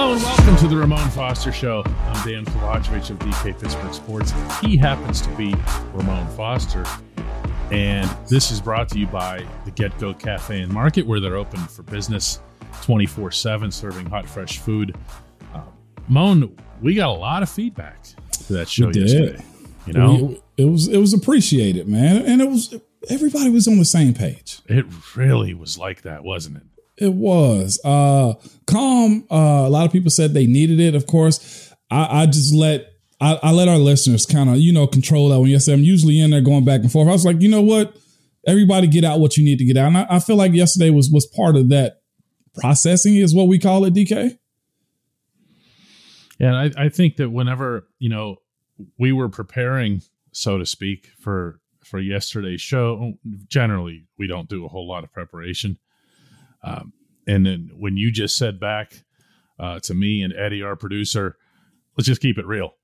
Hello 0.00 0.12
and 0.12 0.22
welcome 0.22 0.56
to 0.58 0.68
the 0.68 0.76
Ramon 0.76 1.10
Foster 1.10 1.50
Show. 1.50 1.82
I'm 1.84 2.14
Dejan 2.18 2.44
Kovacevic 2.44 3.10
of 3.10 3.18
DK 3.18 3.60
Pittsburgh 3.60 3.92
Sports. 3.92 4.32
He 4.60 4.76
happens 4.76 5.20
to 5.22 5.28
be 5.30 5.52
Ramon 5.92 6.28
Foster. 6.36 6.84
And 7.72 8.08
this 8.28 8.52
is 8.52 8.60
brought 8.60 8.88
to 8.90 8.98
you 9.00 9.08
by 9.08 9.44
the 9.64 9.72
Get 9.72 9.98
Go 9.98 10.14
Cafe 10.14 10.60
and 10.60 10.72
Market, 10.72 11.04
where 11.04 11.18
they're 11.18 11.34
open 11.34 11.58
for 11.66 11.82
business 11.82 12.38
24 12.82 13.32
7, 13.32 13.72
serving 13.72 14.06
hot, 14.06 14.28
fresh 14.28 14.60
food. 14.60 14.96
Uh, 15.52 15.62
Mon, 16.06 16.56
we 16.80 16.94
got 16.94 17.08
a 17.08 17.18
lot 17.18 17.42
of 17.42 17.50
feedback 17.50 18.00
to 18.30 18.52
that 18.52 18.68
show 18.68 18.92
yesterday. 18.92 19.42
You 19.84 19.94
know, 19.94 20.30
it, 20.56 20.62
it 20.62 20.64
was 20.66 20.86
it 20.86 20.98
was 20.98 21.12
appreciated, 21.12 21.88
man, 21.88 22.24
and 22.24 22.40
it 22.40 22.48
was 22.48 22.72
everybody 23.10 23.50
was 23.50 23.66
on 23.66 23.78
the 23.78 23.84
same 23.84 24.14
page. 24.14 24.60
It 24.66 24.86
really 25.16 25.54
was 25.54 25.76
like 25.76 26.02
that, 26.02 26.22
wasn't 26.22 26.58
it? 26.58 26.77
It 27.00 27.14
was. 27.14 27.80
Uh 27.84 28.34
calm. 28.66 29.26
Uh 29.30 29.64
a 29.66 29.70
lot 29.70 29.86
of 29.86 29.92
people 29.92 30.10
said 30.10 30.34
they 30.34 30.46
needed 30.46 30.80
it. 30.80 30.94
Of 30.94 31.06
course, 31.06 31.72
I, 31.90 32.22
I 32.22 32.26
just 32.26 32.54
let 32.54 32.92
I, 33.20 33.38
I 33.42 33.50
let 33.52 33.68
our 33.68 33.78
listeners 33.78 34.26
kind 34.26 34.48
of, 34.48 34.58
you 34.58 34.72
know, 34.72 34.86
control 34.86 35.28
that 35.30 35.40
when 35.40 35.50
yesterday 35.50 35.76
I'm 35.76 35.84
usually 35.84 36.20
in 36.20 36.30
there 36.30 36.40
going 36.40 36.64
back 36.64 36.80
and 36.80 36.92
forth. 36.92 37.08
I 37.08 37.12
was 37.12 37.24
like, 37.24 37.40
you 37.40 37.48
know 37.48 37.62
what? 37.62 37.96
Everybody 38.46 38.86
get 38.86 39.04
out 39.04 39.18
what 39.18 39.36
you 39.36 39.44
need 39.44 39.58
to 39.58 39.64
get 39.64 39.76
out. 39.76 39.88
And 39.88 39.98
I, 39.98 40.06
I 40.08 40.18
feel 40.20 40.36
like 40.36 40.52
yesterday 40.52 40.90
was 40.90 41.10
was 41.10 41.26
part 41.26 41.56
of 41.56 41.68
that 41.70 42.00
processing 42.54 43.16
is 43.16 43.34
what 43.34 43.48
we 43.48 43.58
call 43.58 43.84
it, 43.84 43.94
DK. 43.94 44.38
Yeah, 46.38 46.54
I, 46.54 46.70
I 46.76 46.88
think 46.88 47.16
that 47.16 47.30
whenever, 47.30 47.88
you 47.98 48.08
know, 48.08 48.36
we 48.98 49.12
were 49.12 49.28
preparing, 49.28 50.02
so 50.32 50.58
to 50.58 50.66
speak, 50.66 51.10
for 51.20 51.60
for 51.84 51.98
yesterday's 51.98 52.60
show, 52.60 53.14
generally 53.48 54.06
we 54.18 54.26
don't 54.26 54.48
do 54.48 54.64
a 54.64 54.68
whole 54.68 54.86
lot 54.86 55.04
of 55.04 55.12
preparation. 55.12 55.78
Um, 56.62 56.92
and 57.28 57.46
then 57.46 57.70
when 57.76 57.96
you 57.96 58.10
just 58.10 58.36
said 58.36 58.58
back 58.58 59.04
uh, 59.60 59.78
to 59.80 59.94
me 59.94 60.22
and 60.22 60.32
Eddie, 60.32 60.62
our 60.62 60.76
producer, 60.76 61.36
let's 61.96 62.08
just 62.08 62.22
keep 62.22 62.38
it 62.38 62.46
real. 62.46 62.74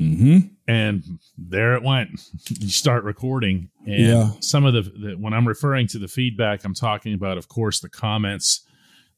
Mm-hmm. 0.00 0.48
And 0.68 1.04
there 1.38 1.74
it 1.74 1.82
went. 1.82 2.20
you 2.48 2.68
start 2.68 3.04
recording, 3.04 3.70
and 3.86 3.98
yeah. 3.98 4.30
some 4.40 4.66
of 4.66 4.74
the, 4.74 4.82
the 4.82 5.14
when 5.18 5.32
I'm 5.32 5.48
referring 5.48 5.86
to 5.88 5.98
the 5.98 6.08
feedback, 6.08 6.64
I'm 6.64 6.74
talking 6.74 7.14
about, 7.14 7.38
of 7.38 7.48
course, 7.48 7.80
the 7.80 7.88
comments 7.88 8.66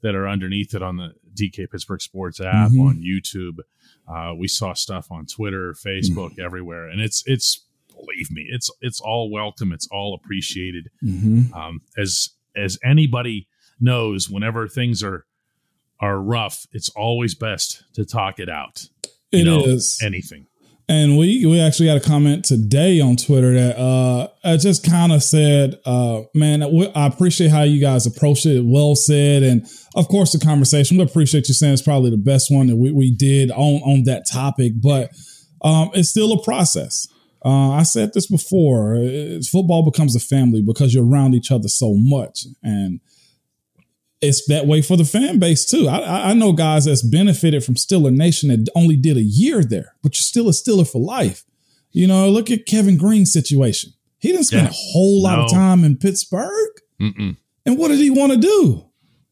that 0.02 0.14
are 0.14 0.28
underneath 0.28 0.74
it 0.74 0.82
on 0.82 0.96
the 0.96 1.14
DK 1.34 1.68
Pittsburgh 1.70 2.00
Sports 2.00 2.40
app 2.40 2.70
mm-hmm. 2.70 2.80
on 2.80 3.02
YouTube. 3.02 3.58
Uh, 4.06 4.34
we 4.36 4.46
saw 4.46 4.72
stuff 4.72 5.10
on 5.10 5.26
Twitter, 5.26 5.72
Facebook, 5.72 6.32
mm-hmm. 6.32 6.44
everywhere, 6.44 6.88
and 6.88 7.00
it's 7.00 7.24
it's 7.26 7.64
believe 7.88 8.30
me, 8.30 8.46
it's 8.48 8.70
it's 8.80 9.00
all 9.00 9.30
welcome. 9.30 9.72
It's 9.72 9.88
all 9.90 10.14
appreciated. 10.14 10.90
Mm-hmm. 11.02 11.52
Um, 11.54 11.80
as 11.96 12.30
as 12.54 12.78
anybody 12.84 13.48
knows 13.80 14.28
whenever 14.28 14.68
things 14.68 15.02
are 15.02 15.24
are 16.00 16.20
rough, 16.20 16.66
it's 16.72 16.88
always 16.90 17.34
best 17.34 17.82
to 17.94 18.04
talk 18.04 18.38
it 18.38 18.48
out. 18.48 18.86
It 19.32 19.44
know, 19.44 19.64
is 19.64 19.98
anything. 20.02 20.46
And 20.88 21.18
we 21.18 21.44
we 21.44 21.60
actually 21.60 21.86
got 21.86 21.98
a 21.98 22.08
comment 22.08 22.46
today 22.46 23.00
on 23.00 23.16
Twitter 23.16 23.52
that 23.54 23.78
uh 23.78 24.28
I 24.42 24.56
just 24.56 24.88
kind 24.88 25.12
of 25.12 25.22
said, 25.22 25.78
uh 25.84 26.22
man, 26.34 26.62
I 26.62 27.06
appreciate 27.06 27.50
how 27.50 27.62
you 27.62 27.80
guys 27.80 28.06
approached 28.06 28.46
it. 28.46 28.64
Well 28.64 28.94
said, 28.94 29.42
and 29.42 29.66
of 29.94 30.08
course 30.08 30.32
the 30.32 30.38
conversation. 30.38 30.96
We 30.96 31.04
appreciate 31.04 31.48
you 31.48 31.54
saying 31.54 31.74
it's 31.74 31.82
probably 31.82 32.10
the 32.10 32.16
best 32.16 32.50
one 32.50 32.68
that 32.68 32.76
we, 32.76 32.90
we 32.90 33.10
did 33.10 33.50
on 33.50 33.82
on 33.82 34.04
that 34.04 34.26
topic, 34.30 34.74
but 34.80 35.10
um 35.62 35.90
it's 35.92 36.08
still 36.08 36.32
a 36.32 36.42
process. 36.42 37.06
Uh, 37.44 37.70
I 37.70 37.84
said 37.84 38.14
this 38.14 38.26
before. 38.26 38.96
football 39.50 39.88
becomes 39.88 40.16
a 40.16 40.20
family 40.20 40.60
because 40.60 40.92
you're 40.92 41.06
around 41.06 41.34
each 41.34 41.52
other 41.52 41.68
so 41.68 41.94
much, 41.96 42.46
and 42.62 43.00
it's 44.20 44.46
that 44.46 44.66
way 44.66 44.82
for 44.82 44.96
the 44.96 45.04
fan 45.04 45.38
base 45.38 45.64
too. 45.64 45.88
I, 45.88 46.30
I 46.30 46.34
know 46.34 46.52
guys 46.52 46.86
that's 46.86 47.02
benefited 47.02 47.64
from 47.64 47.74
Steeler 47.74 48.14
Nation 48.14 48.48
that 48.48 48.68
only 48.74 48.96
did 48.96 49.16
a 49.16 49.22
year 49.22 49.62
there, 49.62 49.94
but 50.02 50.16
you're 50.16 50.22
still 50.22 50.48
a 50.48 50.52
Steeler 50.52 50.90
for 50.90 51.00
life. 51.00 51.44
You 51.92 52.06
know, 52.06 52.28
look 52.28 52.50
at 52.50 52.66
Kevin 52.66 52.96
Greene's 52.96 53.32
situation. 53.32 53.92
He 54.18 54.32
didn't 54.32 54.46
spend 54.46 54.64
yeah. 54.64 54.70
a 54.70 54.92
whole 54.92 55.22
lot 55.22 55.38
no. 55.38 55.44
of 55.44 55.52
time 55.52 55.84
in 55.84 55.96
Pittsburgh. 55.96 56.70
Mm-mm. 57.00 57.36
And 57.64 57.78
what 57.78 57.88
did 57.88 57.98
he 57.98 58.10
want 58.10 58.32
to 58.32 58.38
do? 58.38 58.84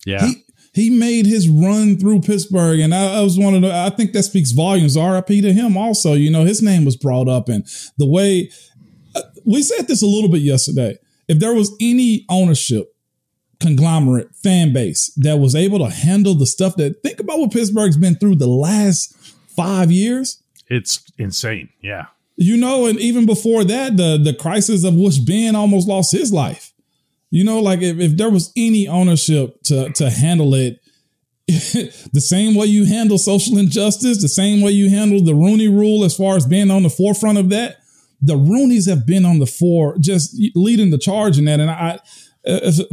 Yeah. 0.04 0.26
He, 0.26 0.44
he 0.72 0.90
made 0.90 1.26
his 1.26 1.48
run 1.48 1.98
through 1.98 2.20
Pittsburgh, 2.20 2.80
and 2.80 2.94
I, 2.94 3.18
I, 3.18 3.22
was 3.22 3.38
one 3.38 3.54
of 3.54 3.62
the. 3.62 3.74
I 3.74 3.88
think 3.88 4.12
that 4.12 4.24
speaks 4.24 4.52
volumes. 4.52 4.96
RIP 4.96 5.26
to 5.26 5.52
him. 5.52 5.76
Also, 5.76 6.12
you 6.12 6.30
know, 6.30 6.44
his 6.44 6.62
name 6.62 6.84
was 6.84 6.96
brought 6.96 7.28
up, 7.28 7.48
and 7.48 7.66
the 7.96 8.06
way 8.06 8.50
uh, 9.14 9.22
we 9.46 9.62
said 9.62 9.88
this 9.88 10.02
a 10.02 10.06
little 10.06 10.30
bit 10.30 10.42
yesterday. 10.42 10.98
If 11.28 11.38
there 11.40 11.54
was 11.54 11.74
any 11.80 12.26
ownership 12.28 12.94
conglomerate 13.60 14.34
fan 14.34 14.72
base 14.72 15.12
that 15.16 15.38
was 15.38 15.54
able 15.54 15.78
to 15.78 15.90
handle 15.90 16.34
the 16.34 16.46
stuff 16.46 16.76
that 16.76 17.02
think 17.02 17.20
about 17.20 17.38
what 17.38 17.52
Pittsburgh's 17.52 17.96
been 17.96 18.16
through 18.16 18.36
the 18.36 18.46
last 18.46 19.16
five 19.56 19.90
years. 19.90 20.42
It's 20.68 21.04
insane. 21.18 21.70
Yeah. 21.80 22.06
You 22.36 22.56
know, 22.56 22.86
and 22.86 22.98
even 23.00 23.24
before 23.24 23.64
that, 23.64 23.96
the 23.96 24.18
the 24.22 24.34
crisis 24.34 24.84
of 24.84 24.94
which 24.94 25.24
Ben 25.24 25.56
almost 25.56 25.88
lost 25.88 26.12
his 26.12 26.32
life. 26.32 26.72
You 27.30 27.44
know, 27.44 27.60
like 27.60 27.80
if, 27.80 27.98
if 27.98 28.16
there 28.16 28.30
was 28.30 28.52
any 28.56 28.86
ownership 28.86 29.62
to 29.64 29.90
to 29.90 30.10
handle 30.10 30.54
it, 30.54 30.80
the 31.46 32.20
same 32.20 32.54
way 32.54 32.66
you 32.66 32.84
handle 32.84 33.18
social 33.18 33.56
injustice, 33.56 34.20
the 34.20 34.28
same 34.28 34.60
way 34.60 34.72
you 34.72 34.90
handle 34.90 35.22
the 35.22 35.34
Rooney 35.34 35.68
rule 35.68 36.04
as 36.04 36.16
far 36.16 36.36
as 36.36 36.44
being 36.44 36.70
on 36.70 36.82
the 36.82 36.90
forefront 36.90 37.38
of 37.38 37.48
that, 37.50 37.78
the 38.20 38.34
Rooneys 38.34 38.88
have 38.88 39.06
been 39.06 39.24
on 39.24 39.38
the 39.38 39.46
fore, 39.46 39.96
just 39.98 40.36
leading 40.54 40.90
the 40.90 40.98
charge 40.98 41.38
in 41.38 41.44
that. 41.46 41.60
And 41.60 41.70
I 41.70 42.00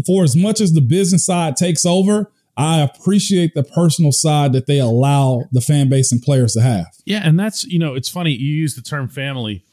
for 0.06 0.24
as 0.24 0.36
much 0.36 0.62
as 0.62 0.74
the 0.74 0.82
business 0.82 1.26
side 1.26 1.56
takes 1.56 1.86
over, 1.86 2.32
I 2.56 2.82
appreciate 2.82 3.54
the 3.56 3.64
personal 3.64 4.12
side 4.12 4.54
that 4.54 4.68
they 4.68 4.80
allow 4.80 5.44
the 5.52 5.62
fan 5.62 5.90
base 5.90 6.12
and 6.12 6.22
players 6.22 6.54
to 6.54 6.62
have. 6.62 6.88
Yeah, 7.06 7.22
and 7.24 7.40
that's 7.40 7.64
you 7.64 7.80
know, 7.80 7.96
it's 7.96 8.10
funny 8.10 8.32
you 8.32 8.54
use 8.54 8.76
the 8.76 8.82
term 8.82 9.08
family, 9.08 9.66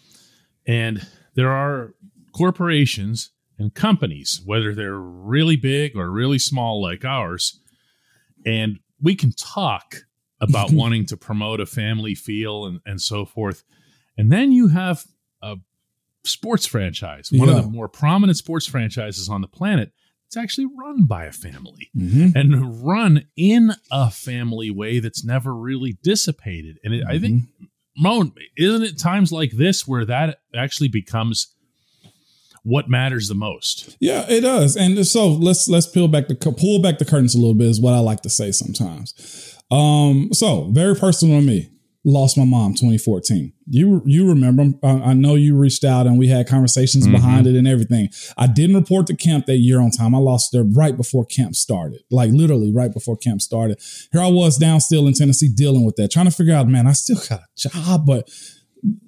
and 0.66 1.06
there 1.34 1.50
are 1.50 1.94
corporations 2.32 3.30
and 3.58 3.74
companies, 3.74 4.40
whether 4.44 4.74
they're 4.74 4.98
really 4.98 5.56
big 5.56 5.96
or 5.96 6.10
really 6.10 6.38
small 6.38 6.80
like 6.80 7.04
ours, 7.04 7.60
and 8.46 8.78
we 9.00 9.14
can 9.14 9.32
talk 9.32 9.96
about 10.40 10.70
wanting 10.72 11.04
to 11.06 11.16
promote 11.16 11.60
a 11.60 11.66
family 11.66 12.14
feel 12.14 12.64
and, 12.64 12.80
and 12.86 13.00
so 13.00 13.24
forth. 13.24 13.62
And 14.16 14.32
then 14.32 14.52
you 14.52 14.68
have 14.68 15.04
sports 16.24 16.66
franchise, 16.66 17.30
one 17.32 17.48
yeah. 17.48 17.56
of 17.56 17.64
the 17.64 17.70
more 17.70 17.88
prominent 17.88 18.36
sports 18.36 18.66
franchises 18.66 19.28
on 19.28 19.40
the 19.40 19.48
planet. 19.48 19.92
It's 20.26 20.36
actually 20.36 20.68
run 20.78 21.06
by 21.06 21.24
a 21.24 21.32
family 21.32 21.90
mm-hmm. 21.96 22.36
and 22.38 22.86
run 22.86 23.26
in 23.36 23.72
a 23.90 24.10
family 24.12 24.70
way 24.70 25.00
that's 25.00 25.24
never 25.24 25.52
really 25.52 25.98
dissipated. 26.04 26.78
And 26.84 26.94
it, 26.94 27.00
mm-hmm. 27.00 27.10
I 27.10 27.18
think, 27.18 27.42
mm-hmm. 27.42 27.64
Mon, 27.96 28.32
isn't 28.56 28.84
it 28.84 28.98
times 28.98 29.32
like 29.32 29.50
this 29.50 29.88
where 29.88 30.04
that 30.04 30.38
actually 30.54 30.88
becomes 30.88 31.52
what 32.62 32.88
matters 32.88 33.28
the 33.28 33.34
most? 33.34 33.96
Yeah, 34.00 34.24
it 34.28 34.42
does. 34.42 34.76
And 34.76 35.04
so 35.06 35.28
let's 35.28 35.68
let's 35.68 35.88
peel 35.88 36.06
back 36.06 36.28
the 36.28 36.36
pull 36.36 36.80
back 36.80 36.98
the 36.98 37.04
curtains 37.04 37.34
a 37.34 37.38
little 37.38 37.54
bit 37.54 37.66
is 37.66 37.80
what 37.80 37.94
I 37.94 37.98
like 37.98 38.22
to 38.22 38.30
say 38.30 38.52
sometimes. 38.52 39.58
Um, 39.70 40.30
so 40.32 40.68
very 40.70 40.94
personal 40.94 41.40
to 41.40 41.46
me 41.46 41.70
lost 42.04 42.38
my 42.38 42.44
mom 42.44 42.72
2014 42.72 43.52
you 43.68 44.02
you 44.06 44.26
remember 44.26 44.64
I, 44.82 45.12
know 45.12 45.34
you 45.34 45.54
reached 45.54 45.84
out 45.84 46.06
and 46.06 46.18
we 46.18 46.28
had 46.28 46.48
conversations 46.48 47.04
mm-hmm. 47.04 47.16
behind 47.16 47.46
it 47.46 47.54
and 47.56 47.68
everything 47.68 48.08
i 48.38 48.46
didn't 48.46 48.76
report 48.76 49.06
to 49.08 49.16
camp 49.16 49.44
that 49.46 49.58
year 49.58 49.80
on 49.80 49.90
time 49.90 50.14
i 50.14 50.18
lost 50.18 50.54
her 50.54 50.62
right 50.62 50.96
before 50.96 51.26
camp 51.26 51.54
started 51.54 52.00
like 52.10 52.30
literally 52.32 52.72
right 52.72 52.94
before 52.94 53.18
camp 53.18 53.42
started 53.42 53.78
here 54.12 54.22
i 54.22 54.26
was 54.26 54.56
down 54.56 54.80
still 54.80 55.06
in 55.06 55.12
tennessee 55.12 55.50
dealing 55.54 55.84
with 55.84 55.96
that 55.96 56.10
trying 56.10 56.24
to 56.24 56.32
figure 56.32 56.54
out 56.54 56.66
man 56.68 56.86
i 56.86 56.92
still 56.92 57.20
got 57.28 57.40
a 57.40 57.68
job 57.68 58.06
but 58.06 58.30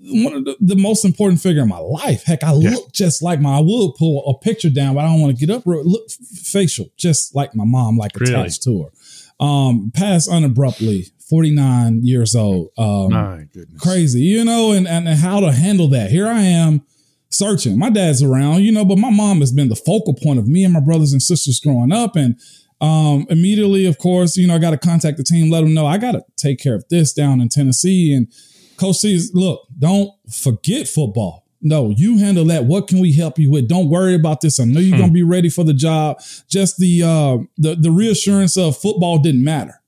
one 0.03 0.35
of 0.35 0.45
the, 0.45 0.55
the 0.61 0.77
most 0.77 1.03
important 1.03 1.41
figure 1.41 1.63
in 1.63 1.69
my 1.69 1.79
life 1.79 2.25
heck 2.25 2.45
i 2.45 2.53
yeah. 2.53 2.71
look 2.71 2.93
just 2.93 3.23
like 3.23 3.41
my 3.41 3.57
i 3.57 3.61
would 3.61 3.95
pull 3.99 4.23
a 4.29 4.39
picture 4.45 4.69
down 4.69 4.95
but 4.95 5.01
i 5.01 5.07
don't 5.07 5.21
want 5.21 5.35
to 5.35 5.47
get 5.47 5.55
up 5.55 5.63
look 5.65 6.11
facial 6.11 6.87
just 6.99 7.35
like 7.35 7.55
my 7.55 7.65
mom 7.65 7.97
like 7.97 8.15
really? 8.17 8.35
attached 8.35 8.63
to 8.63 8.83
her 8.83 9.45
um 9.45 9.91
passed 9.95 10.29
unabruptly 10.31 11.07
49 11.33 12.01
years 12.03 12.37
old. 12.37 12.69
Um, 12.77 13.09
My 13.09 13.47
goodness. 13.55 13.81
Crazy, 13.81 14.21
you 14.21 14.45
know, 14.45 14.73
and, 14.73 14.87
and 14.87 15.09
how 15.09 15.41
to 15.41 15.51
handle 15.51 15.89
that. 15.89 16.11
Here 16.11 16.29
I 16.29 16.43
am 16.43 16.83
searching. 17.31 17.79
My 17.79 17.89
dad's 17.89 18.23
around, 18.23 18.65
you 18.65 18.71
know, 18.71 18.85
but 18.85 18.99
my 18.99 19.09
mom 19.09 19.41
has 19.41 19.51
been 19.51 19.71
the 19.71 19.75
focal 19.75 20.13
point 20.13 20.39
of 20.39 20.47
me 20.47 20.63
and 20.63 20.75
my 20.75 20.81
brothers 20.81 21.11
and 21.13 21.23
sisters 21.23 21.59
growing 21.59 21.91
up. 21.91 22.17
And 22.17 22.39
um, 22.83 23.27
immediately, 23.31 23.87
of 23.87 23.97
course, 23.97 24.37
you 24.37 24.47
know, 24.47 24.57
I 24.57 24.59
got 24.59 24.73
to 24.73 24.77
contact 24.77 25.17
the 25.17 25.25
team, 25.25 25.51
let 25.51 25.63
them 25.63 25.73
know 25.73 25.87
I 25.87 25.97
got 25.97 26.13
to 26.13 26.23
take 26.37 26.59
care 26.59 26.75
of 26.75 26.85
this 26.91 27.15
down 27.15 27.41
in 27.41 27.49
Tennessee. 27.49 28.13
And 28.13 28.31
Coach 28.77 28.97
says, 28.97 29.31
look, 29.33 29.67
don't 29.79 30.11
forget 30.31 30.87
football. 30.87 31.47
No, 31.63 31.95
you 31.97 32.19
handle 32.19 32.45
that. 32.47 32.67
What 32.67 32.89
can 32.89 33.01
we 33.01 33.15
help 33.15 33.39
you 33.39 33.51
with? 33.51 33.69
Don't 33.69 33.89
worry 33.89 34.15
about 34.15 34.43
this. 34.43 34.61
I 34.61 34.65
know 34.65 34.81
you're 34.81 34.97
hmm. 34.97 35.01
gonna 35.01 35.13
be 35.13 35.23
ready 35.23 35.49
for 35.49 35.65
the 35.65 35.73
job. 35.73 36.21
Just 36.51 36.77
the 36.77 37.03
uh, 37.05 37.39
the 37.57 37.77
the 37.77 37.93
reassurance 37.93 38.59
of 38.59 38.77
football 38.77 39.19
didn't 39.19 39.45
matter 39.45 39.82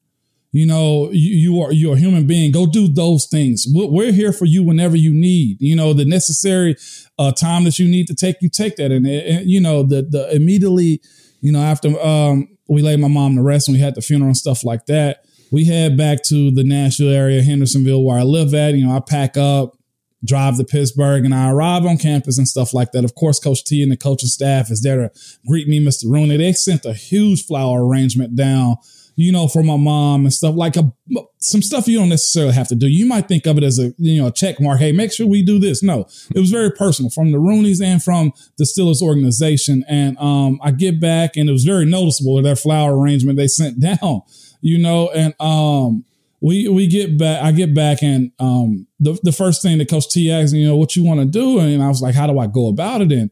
you 0.55 0.65
know 0.65 1.11
you, 1.11 1.35
you, 1.35 1.61
are 1.61 1.73
you're 1.73 1.95
a 1.95 1.99
human 1.99 2.27
being 2.27 2.53
go 2.53 2.67
do 2.67 2.87
those 2.89 3.27
things 3.27 3.67
we're 3.69 4.13
here 4.13 4.33
for 4.33 4.45
you 4.45 4.63
whenever 4.63 4.97
you 4.97 5.13
need 5.13 5.57
you 5.61 5.75
know 5.75 5.93
the 5.93 6.05
necessary 6.05 6.77
uh, 7.19 7.33
time 7.33 7.65
that 7.65 7.79
you 7.79 7.89
need 7.89 8.07
to 8.07 8.15
take 8.15 8.37
you 8.41 8.49
take 8.49 8.77
that 8.77 8.93
and, 8.93 9.07
and 9.07 9.51
you 9.51 9.61
know 9.61 9.83
the 9.83 10.03
the 10.03 10.35
immediately 10.35 11.01
you 11.41 11.53
know 11.53 11.61
after 11.61 11.89
um, 12.01 12.49
we 12.69 12.83
laid 12.83 13.01
my 13.01 13.09
mom 13.09 13.35
to 13.37 13.43
rest 13.43 13.69
and 13.69 13.77
we 13.77 13.81
had 13.81 13.95
the 13.95 14.01
funeral 14.01 14.29
and 14.29 14.37
stuff 14.37 14.65
like 14.65 14.87
that 14.87 15.25
we 15.55 15.67
head 15.67 15.97
back 15.97 16.25
to 16.25 16.51
the 16.51 16.65
Nashville 16.65 17.11
area, 17.11 17.41
Hendersonville, 17.41 18.03
where 18.03 18.19
I 18.19 18.23
live 18.23 18.55
at. 18.55 18.75
You 18.75 18.89
know, 18.89 18.97
I 18.97 18.99
pack 18.99 19.37
up, 19.37 19.79
drive 20.25 20.57
to 20.57 20.65
Pittsburgh, 20.65 21.25
and 21.25 21.33
I 21.33 21.51
arrive 21.53 21.87
on 21.87 21.97
campus 21.97 22.39
and 22.39 22.49
stuff 22.49 22.75
like 22.75 22.91
that. 22.91 23.05
Of 23.05 23.15
course, 23.15 23.39
Coach 23.39 23.65
T 23.65 23.81
and 23.81 23.93
the 23.93 23.97
coaching 23.97 24.29
staff 24.29 24.71
is 24.73 24.83
there 24.83 24.97
to 24.97 25.11
greet 25.47 25.69
me, 25.69 25.79
Mr. 25.79 26.11
Rooney. 26.11 26.37
They 26.37 26.55
sent 26.55 26.85
a 26.85 26.93
huge 26.93 27.47
flower 27.47 27.87
arrangement 27.87 28.35
down 28.35 28.79
you 29.17 29.31
know, 29.31 29.47
for 29.47 29.63
my 29.63 29.77
mom 29.77 30.25
and 30.25 30.33
stuff 30.33 30.55
like 30.57 30.77
a, 30.77 30.93
some 31.39 31.63
stuff 31.63 31.87
you 31.87 31.99
don't 31.99 32.09
necessarily 32.09 32.53
have 32.53 32.69
to 32.69 32.75
do. 32.75 32.89
You 32.89 33.07
might 33.07 33.29
think 33.29 33.47
of 33.47 33.57
it 33.57 33.65
as 33.65 33.79
a, 33.79 33.93
you 33.99 34.21
know, 34.21 34.29
a 34.29 34.33
check 34.33 34.61
mark. 34.61 34.81
Hey, 34.81 34.93
make 34.93 35.13
sure 35.13 35.27
we 35.27 35.45
do 35.45 35.59
this. 35.59 35.83
No, 35.83 36.07
it 36.35 36.39
was 36.39 36.51
very 36.51 36.71
personal 36.71 37.11
from 37.11 37.31
the 37.31 37.39
Rooneys 37.39 37.85
and 37.85 38.03
from 38.03 38.33
the 38.59 38.65
Steelers 38.65 39.03
organization. 39.03 39.85
And, 39.89 40.19
um, 40.19 40.59
I 40.63 40.73
get 40.73 41.01
back 41.01 41.37
and 41.37 41.49
it 41.49 41.53
was 41.53 41.65
very 41.65 41.85
noticeable 41.85 42.43
that 42.43 42.59
flower 42.59 42.99
arrangement 42.99 43.39
they 43.39 43.47
sent 43.49 43.81
down, 43.81 44.23
you 44.61 44.79
know, 44.79 45.11
and, 45.11 45.35
um, 45.41 46.05
we, 46.41 46.69
we 46.69 46.87
get 46.87 47.17
back, 47.17 47.43
I 47.43 47.53
get 47.53 47.75
back 47.75 48.03
and, 48.03 48.33
um, 48.39 48.87
the, 49.01 49.19
the 49.23 49.33
first 49.33 49.63
thing 49.63 49.79
that 49.79 49.89
coach 49.89 50.11
T 50.11 50.31
asked, 50.31 50.55
you 50.55 50.67
know, 50.67 50.77
what 50.77 50.97
you 50.97 51.05
want 51.05 51.21
to 51.21 51.27
do? 51.27 51.59
And 51.59 51.83
I 51.83 51.89
was 51.89 52.03
like, 52.03 52.15
how 52.15 52.27
do 52.27 52.39
I 52.39 52.47
go 52.47 52.69
about 52.69 53.01
it? 53.01 53.13
And, 53.13 53.31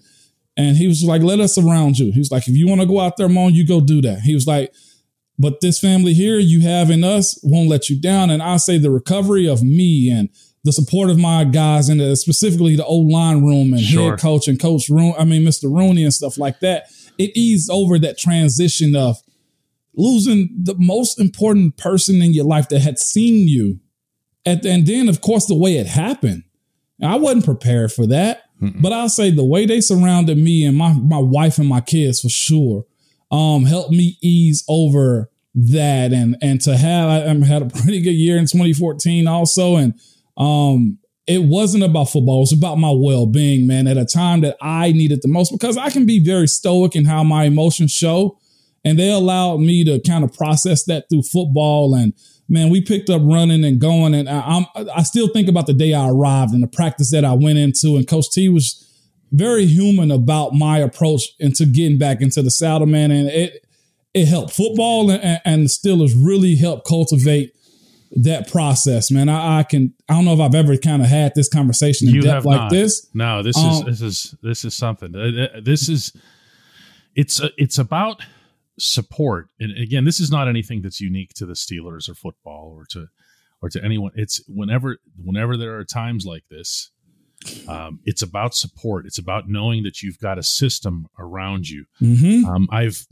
and 0.56 0.76
he 0.76 0.86
was 0.86 1.02
like, 1.02 1.22
let 1.22 1.40
us 1.40 1.58
around 1.58 1.98
you. 1.98 2.12
He 2.12 2.18
was 2.18 2.30
like, 2.30 2.46
if 2.46 2.56
you 2.56 2.68
want 2.68 2.80
to 2.80 2.86
go 2.86 3.00
out 3.00 3.16
there, 3.16 3.28
Mon, 3.28 3.54
you 3.54 3.66
go 3.66 3.80
do 3.80 4.00
that. 4.02 4.20
He 4.20 4.34
was 4.34 4.46
like, 4.46 4.72
but 5.42 5.60
this 5.60 5.80
family 5.80 6.14
here 6.14 6.38
you 6.38 6.60
have 6.60 6.88
in 6.88 7.02
us 7.02 7.38
won't 7.42 7.68
let 7.68 7.90
you 7.90 8.00
down. 8.00 8.30
And 8.30 8.40
I 8.40 8.56
say 8.58 8.78
the 8.78 8.92
recovery 8.92 9.48
of 9.48 9.62
me 9.62 10.08
and 10.08 10.30
the 10.64 10.72
support 10.72 11.10
of 11.10 11.18
my 11.18 11.42
guys 11.42 11.88
and 11.88 12.16
specifically 12.16 12.76
the 12.76 12.84
O 12.84 12.96
line 12.96 13.42
room 13.42 13.72
and 13.72 13.82
sure. 13.82 14.10
head 14.10 14.20
coach 14.20 14.46
and 14.46 14.60
coach 14.60 14.88
room. 14.88 15.14
I 15.18 15.24
mean, 15.24 15.42
Mr. 15.42 15.64
Rooney 15.64 16.04
and 16.04 16.14
stuff 16.14 16.38
like 16.38 16.60
that. 16.60 16.84
It 17.18 17.36
eased 17.36 17.70
over 17.70 17.98
that 17.98 18.18
transition 18.18 18.94
of 18.94 19.16
losing 19.94 20.48
the 20.62 20.76
most 20.78 21.18
important 21.18 21.76
person 21.76 22.22
in 22.22 22.32
your 22.32 22.44
life 22.44 22.68
that 22.68 22.80
had 22.80 23.00
seen 23.00 23.48
you. 23.48 23.80
At, 24.46 24.64
and 24.64 24.86
then, 24.86 25.08
of 25.08 25.20
course, 25.20 25.46
the 25.46 25.56
way 25.56 25.76
it 25.76 25.88
happened. 25.88 26.44
I 27.02 27.16
wasn't 27.16 27.44
prepared 27.44 27.90
for 27.92 28.06
that. 28.06 28.44
Mm-mm. 28.62 28.80
But 28.80 28.92
I'll 28.92 29.08
say 29.08 29.30
the 29.32 29.44
way 29.44 29.66
they 29.66 29.80
surrounded 29.80 30.38
me 30.38 30.64
and 30.64 30.76
my, 30.76 30.92
my 30.92 31.18
wife 31.18 31.58
and 31.58 31.68
my 31.68 31.80
kids 31.80 32.20
for 32.20 32.28
sure 32.28 32.84
um, 33.32 33.64
helped 33.64 33.90
me 33.90 34.18
ease 34.22 34.64
over 34.68 35.31
that. 35.54 36.12
And 36.12 36.36
and 36.40 36.60
to 36.62 36.76
have 36.76 37.08
I, 37.08 37.30
I 37.30 37.46
had 37.46 37.62
a 37.62 37.66
pretty 37.66 38.00
good 38.00 38.12
year 38.12 38.36
in 38.36 38.46
2014 38.46 39.26
also. 39.26 39.76
And 39.76 39.94
um 40.36 40.98
it 41.26 41.44
wasn't 41.44 41.84
about 41.84 42.10
football. 42.10 42.38
It 42.38 42.50
was 42.50 42.52
about 42.52 42.78
my 42.78 42.90
well-being 42.90 43.64
man 43.64 43.86
at 43.86 43.96
a 43.96 44.04
time 44.04 44.40
that 44.40 44.56
i 44.60 44.92
needed 44.92 45.20
the 45.22 45.28
most 45.28 45.52
because 45.52 45.76
i 45.76 45.90
can 45.90 46.04
be 46.04 46.22
very 46.22 46.48
stoic 46.48 46.96
in 46.96 47.04
how 47.04 47.22
my 47.22 47.44
emotions 47.44 47.92
show. 47.92 48.38
And 48.84 48.98
they 48.98 49.12
allowed 49.12 49.58
me 49.58 49.84
to 49.84 50.00
kind 50.00 50.24
of 50.24 50.32
process 50.32 50.84
that 50.84 51.04
through 51.08 51.22
football. 51.22 51.94
And 51.94 52.14
man 52.48 52.70
we 52.70 52.80
picked 52.80 53.10
up 53.10 53.22
running 53.24 53.64
and 53.64 53.80
going. 53.80 54.14
And 54.14 54.28
I, 54.28 54.40
i'm 54.40 54.66
i 54.94 55.02
still 55.02 55.28
think 55.28 55.48
about 55.48 55.66
the 55.66 55.74
day 55.74 55.94
i 55.94 56.08
arrived 56.08 56.52
and 56.52 56.62
the 56.62 56.68
practice 56.68 57.10
that 57.10 57.24
i 57.24 57.34
went 57.34 57.58
into. 57.58 57.96
And 57.96 58.08
coach 58.08 58.30
t 58.30 58.48
was 58.48 58.88
very 59.32 59.66
human 59.66 60.10
about 60.10 60.52
my 60.52 60.78
approach 60.78 61.22
into 61.38 61.64
getting 61.64 61.98
back 61.98 62.20
into 62.20 62.42
the 62.42 62.50
saddle 62.50 62.86
man. 62.86 63.10
And 63.10 63.28
it 63.28 63.66
it 64.14 64.26
helped 64.26 64.52
football 64.52 65.10
and, 65.10 65.40
and 65.44 65.64
the 65.64 65.68
Steelers 65.68 66.12
really 66.16 66.56
helped 66.56 66.86
cultivate 66.86 67.54
that 68.14 68.50
process, 68.50 69.10
man. 69.10 69.28
I, 69.28 69.60
I, 69.60 69.62
can 69.62 69.94
I 70.08 70.14
don't 70.14 70.24
know 70.24 70.34
if 70.34 70.40
I've 70.40 70.54
ever 70.54 70.76
kind 70.76 71.02
of 71.02 71.08
had 71.08 71.32
this 71.34 71.48
conversation 71.48 72.08
in 72.08 72.14
you 72.14 72.22
depth 72.22 72.44
like 72.44 72.60
not. 72.60 72.70
this. 72.70 73.08
No, 73.14 73.42
this 73.42 73.56
um, 73.56 73.70
is 73.70 73.84
this 73.84 74.00
is 74.02 74.34
this 74.42 74.64
is 74.64 74.74
something. 74.74 75.14
Uh, 75.16 75.44
uh, 75.56 75.60
this 75.62 75.88
is 75.88 76.12
it's 77.14 77.40
uh, 77.40 77.48
it's 77.56 77.78
about 77.78 78.20
support, 78.78 79.48
and 79.58 79.76
again, 79.78 80.04
this 80.04 80.20
is 80.20 80.30
not 80.30 80.46
anything 80.46 80.82
that's 80.82 81.00
unique 81.00 81.32
to 81.34 81.46
the 81.46 81.54
Steelers 81.54 82.08
or 82.08 82.14
football 82.14 82.74
or 82.76 82.84
to 82.90 83.06
or 83.62 83.70
to 83.70 83.82
anyone. 83.82 84.12
It's 84.14 84.42
whenever 84.46 84.98
whenever 85.16 85.56
there 85.56 85.78
are 85.78 85.84
times 85.84 86.26
like 86.26 86.44
this, 86.50 86.90
um, 87.66 88.00
it's 88.04 88.20
about 88.20 88.54
support. 88.54 89.06
It's 89.06 89.18
about 89.18 89.48
knowing 89.48 89.84
that 89.84 90.02
you've 90.02 90.18
got 90.18 90.38
a 90.38 90.42
system 90.42 91.06
around 91.18 91.68
you. 91.68 91.86
Mm-hmm. 92.00 92.44
Um, 92.44 92.68
I've 92.70 93.06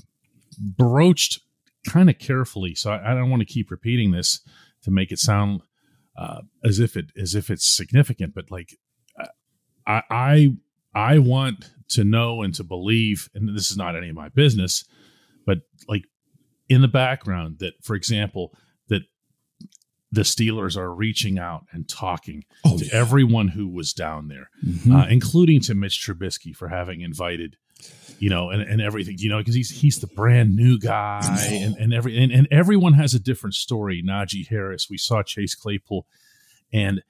broached 0.58 1.40
kind 1.88 2.10
of 2.10 2.18
carefully. 2.18 2.74
So 2.74 2.90
I, 2.90 3.12
I 3.12 3.14
don't 3.14 3.30
want 3.30 3.40
to 3.40 3.46
keep 3.46 3.70
repeating 3.70 4.10
this 4.10 4.40
to 4.82 4.90
make 4.90 5.12
it 5.12 5.18
sound 5.18 5.62
uh, 6.16 6.42
as 6.64 6.80
if 6.80 6.96
it 6.96 7.06
as 7.16 7.34
if 7.34 7.50
it's 7.50 7.70
significant, 7.70 8.34
but 8.34 8.50
like 8.50 8.76
I 9.86 10.02
I 10.10 10.56
I 10.94 11.18
want 11.18 11.70
to 11.90 12.04
know 12.04 12.42
and 12.42 12.54
to 12.54 12.64
believe, 12.64 13.28
and 13.34 13.48
this 13.56 13.70
is 13.70 13.76
not 13.76 13.96
any 13.96 14.08
of 14.08 14.14
my 14.14 14.28
business, 14.28 14.84
but 15.46 15.58
like 15.88 16.04
in 16.68 16.82
the 16.82 16.88
background 16.88 17.58
that, 17.58 17.74
for 17.82 17.96
example, 17.96 18.56
that 18.88 19.02
the 20.12 20.22
Steelers 20.22 20.76
are 20.76 20.94
reaching 20.94 21.38
out 21.38 21.64
and 21.72 21.88
talking 21.88 22.44
oh, 22.64 22.78
to 22.78 22.84
yeah. 22.84 22.94
everyone 22.94 23.48
who 23.48 23.68
was 23.68 23.92
down 23.92 24.28
there, 24.28 24.50
mm-hmm. 24.64 24.94
uh, 24.94 25.06
including 25.06 25.60
to 25.62 25.74
Mitch 25.74 26.04
Trubisky 26.04 26.54
for 26.54 26.68
having 26.68 27.00
invited 27.00 27.56
you 28.18 28.28
know, 28.28 28.50
and, 28.50 28.62
and 28.62 28.82
everything, 28.82 29.16
you 29.18 29.28
know, 29.28 29.38
because 29.38 29.54
he's 29.54 29.70
he's 29.70 29.98
the 29.98 30.06
brand 30.06 30.54
new 30.54 30.78
guy, 30.78 31.20
and, 31.50 31.74
and 31.76 31.94
every 31.94 32.22
and, 32.22 32.30
and 32.30 32.46
everyone 32.50 32.92
has 32.92 33.14
a 33.14 33.18
different 33.18 33.54
story. 33.54 34.02
Najee 34.06 34.46
Harris, 34.48 34.88
we 34.90 34.98
saw 34.98 35.22
Chase 35.22 35.54
Claypool, 35.54 36.06
and 36.72 37.02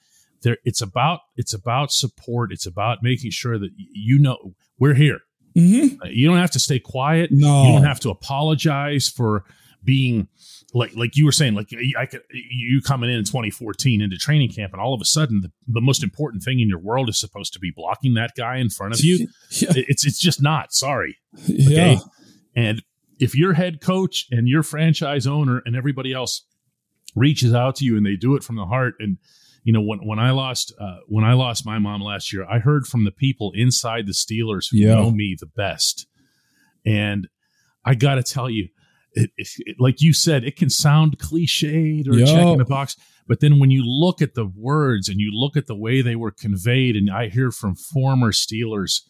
there 0.43 0.59
it's 0.65 0.81
about 0.81 1.21
it's 1.37 1.53
about 1.53 1.93
support. 1.93 2.53
It's 2.53 2.67
about 2.67 3.03
making 3.03 3.33
sure 3.33 3.59
that 3.59 3.71
you 3.77 4.19
know 4.19 4.55
we're 4.79 4.95
here. 4.95 5.21
Mm-hmm. 5.57 6.07
You 6.07 6.29
don't 6.29 6.39
have 6.39 6.53
to 6.53 6.61
stay 6.61 6.79
quiet. 6.79 7.31
No, 7.33 7.65
you 7.65 7.73
don't 7.73 7.85
have 7.85 8.01
to 8.01 8.11
apologize 8.11 9.09
for 9.09 9.45
being 9.83 10.29
like 10.75 10.95
like 10.95 11.17
you 11.17 11.25
were 11.25 11.33
saying, 11.33 11.55
like 11.55 11.71
I 11.99 12.07
could 12.07 12.23
you 12.31 12.81
coming 12.81 13.11
in 13.11 13.17
in 13.17 13.25
2014 13.25 14.01
into 14.01 14.17
training 14.17 14.51
camp, 14.51 14.73
and 14.73 14.81
all 14.81 14.95
of 14.95 15.01
a 15.01 15.05
sudden 15.05 15.41
the, 15.41 15.51
the 15.67 15.81
most 15.81 16.03
important 16.03 16.43
thing 16.43 16.61
in 16.61 16.69
your 16.69 16.79
world 16.79 17.09
is 17.09 17.19
supposed 17.19 17.53
to 17.55 17.59
be 17.59 17.73
blocking 17.75 18.15
that 18.15 18.33
guy 18.37 18.59
in 18.59 18.71
front 18.71 18.95
of 18.95 19.01
you. 19.01 19.29
Yeah. 19.51 19.71
It's 19.75 20.07
it's 20.07 20.21
just 20.21 20.41
not. 20.41 20.73
Sorry. 20.73 21.19
Okay. 21.43 21.95
Yeah. 21.95 21.99
And 22.55 22.83
if 23.19 23.35
your 23.35 23.55
head 23.55 23.81
coach 23.81 24.27
and 24.31 24.47
your 24.47 24.63
franchise 24.63 25.27
owner 25.27 25.61
and 25.67 25.75
everybody 25.75 26.13
else 26.13 26.47
reaches 27.17 27.53
out 27.53 27.75
to 27.77 27.85
you 27.85 27.97
and 27.97 28.07
they 28.07 28.15
do 28.15 28.37
it 28.37 28.45
from 28.45 28.57
the 28.57 28.65
heart 28.65 28.95
and 29.01 29.19
you 29.65 29.73
know 29.73 29.81
when 29.81 29.99
when 30.07 30.19
I 30.19 30.31
lost 30.31 30.73
uh, 30.81 30.99
when 31.07 31.25
I 31.25 31.35
lost 31.35 31.67
my 31.67 31.79
mom 31.79 32.01
last 32.01 32.33
year, 32.33 32.47
I 32.49 32.59
heard 32.59 32.87
from 32.87 33.05
the 33.05 33.11
people 33.11 33.53
inside 33.55 34.07
the 34.07 34.13
Steelers 34.13 34.67
who 34.71 34.79
yeah. 34.79 34.95
know 34.95 35.11
me 35.11 35.37
the 35.39 35.47
best, 35.47 36.07
and 36.87 37.29
I 37.85 37.95
got 37.95 38.15
to 38.15 38.23
tell 38.23 38.49
you, 38.49 38.69
it, 39.13 39.31
it, 39.37 39.49
it, 39.59 39.77
like 39.79 40.01
you 40.01 40.13
said, 40.13 40.45
it 40.45 40.57
can 40.57 40.71
sound 40.71 41.19
cliched 41.19 42.09
or 42.09 42.15
Yo. 42.15 42.27
checking 42.27 42.59
the 42.59 42.65
box, 42.65 42.97
but 43.27 43.41
then 43.41 43.59
when 43.59 43.71
you 43.71 43.83
look 43.85 44.21
at 44.21 44.35
the 44.35 44.47
words 44.47 45.09
and 45.09 45.21
you 45.21 45.31
look 45.33 45.57
at 45.57 45.67
the 45.67 45.77
way 45.77 46.03
they 46.03 46.17
were 46.17 46.31
conveyed, 46.31 46.97
and 46.97 47.11
I 47.11 47.29
hear 47.29 47.51
from 47.51 47.75
former 47.75 48.33
Steelers, 48.33 49.03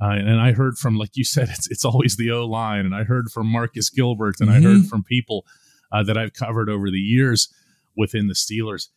uh, 0.00 0.10
and 0.10 0.40
I 0.40 0.52
heard 0.52 0.78
from, 0.78 0.96
like 0.96 1.16
you 1.16 1.24
said, 1.24 1.48
it's 1.52 1.68
it's 1.70 1.84
always 1.84 2.16
the 2.16 2.30
O 2.30 2.46
line, 2.46 2.86
and 2.86 2.94
I 2.94 3.04
heard 3.04 3.30
from 3.30 3.46
Marcus 3.46 3.90
Gilbert, 3.90 4.36
and 4.40 4.48
mm-hmm. 4.48 4.66
I 4.66 4.70
heard 4.70 4.86
from 4.86 5.02
people 5.02 5.44
uh, 5.92 6.02
that 6.04 6.16
I've 6.16 6.32
covered 6.32 6.68
over 6.68 6.90
the 6.90 6.98
years 6.98 7.52
within 7.96 8.28
the 8.28 8.34
Steelers. 8.34 8.88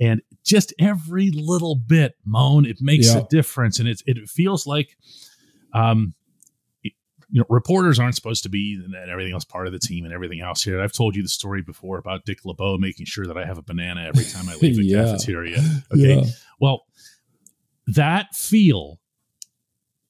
And 0.00 0.22
just 0.44 0.72
every 0.78 1.30
little 1.30 1.74
bit, 1.74 2.14
Mon, 2.24 2.64
it 2.64 2.78
makes 2.80 3.14
a 3.14 3.26
difference, 3.28 3.78
and 3.78 3.88
it 3.88 4.02
it 4.06 4.28
feels 4.28 4.66
like 4.66 4.96
um, 5.74 6.14
you 7.30 7.40
know, 7.40 7.46
reporters 7.48 7.98
aren't 7.98 8.14
supposed 8.14 8.42
to 8.42 8.48
be 8.48 8.80
and 8.84 8.94
everything 9.08 9.32
else 9.32 9.44
part 9.44 9.66
of 9.66 9.72
the 9.72 9.78
team 9.78 10.04
and 10.04 10.12
everything 10.12 10.40
else 10.40 10.62
here. 10.62 10.80
I've 10.80 10.92
told 10.92 11.14
you 11.14 11.22
the 11.22 11.28
story 11.28 11.62
before 11.62 11.98
about 11.98 12.24
Dick 12.24 12.44
LeBeau 12.44 12.78
making 12.78 13.06
sure 13.06 13.26
that 13.26 13.36
I 13.36 13.44
have 13.44 13.58
a 13.58 13.62
banana 13.62 14.04
every 14.06 14.24
time 14.24 14.48
I 14.48 14.56
leave 14.56 14.76
the 14.76 14.84
yeah. 14.84 15.04
cafeteria. 15.04 15.58
Okay. 15.92 16.16
Yeah. 16.16 16.24
Well, 16.60 16.86
that 17.86 18.34
feel 18.34 18.98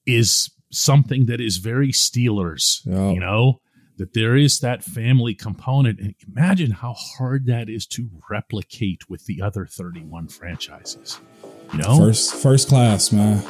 is 0.05 0.49
something 0.71 1.25
that 1.25 1.39
is 1.41 1.57
very 1.57 1.91
Steelers, 1.91 2.85
you 2.85 3.19
know, 3.19 3.61
that 3.97 4.13
there 4.13 4.35
is 4.35 4.59
that 4.59 4.83
family 4.83 5.35
component. 5.35 5.99
And 5.99 6.15
imagine 6.27 6.71
how 6.71 6.93
hard 6.93 7.45
that 7.45 7.69
is 7.69 7.85
to 7.87 8.09
replicate 8.29 9.09
with 9.09 9.25
the 9.25 9.41
other 9.41 9.65
31 9.65 10.29
franchises. 10.29 11.19
You 11.73 11.79
know? 11.79 11.97
First 11.97 12.33
first 12.33 12.69
class, 12.69 13.11
man. 13.11 13.43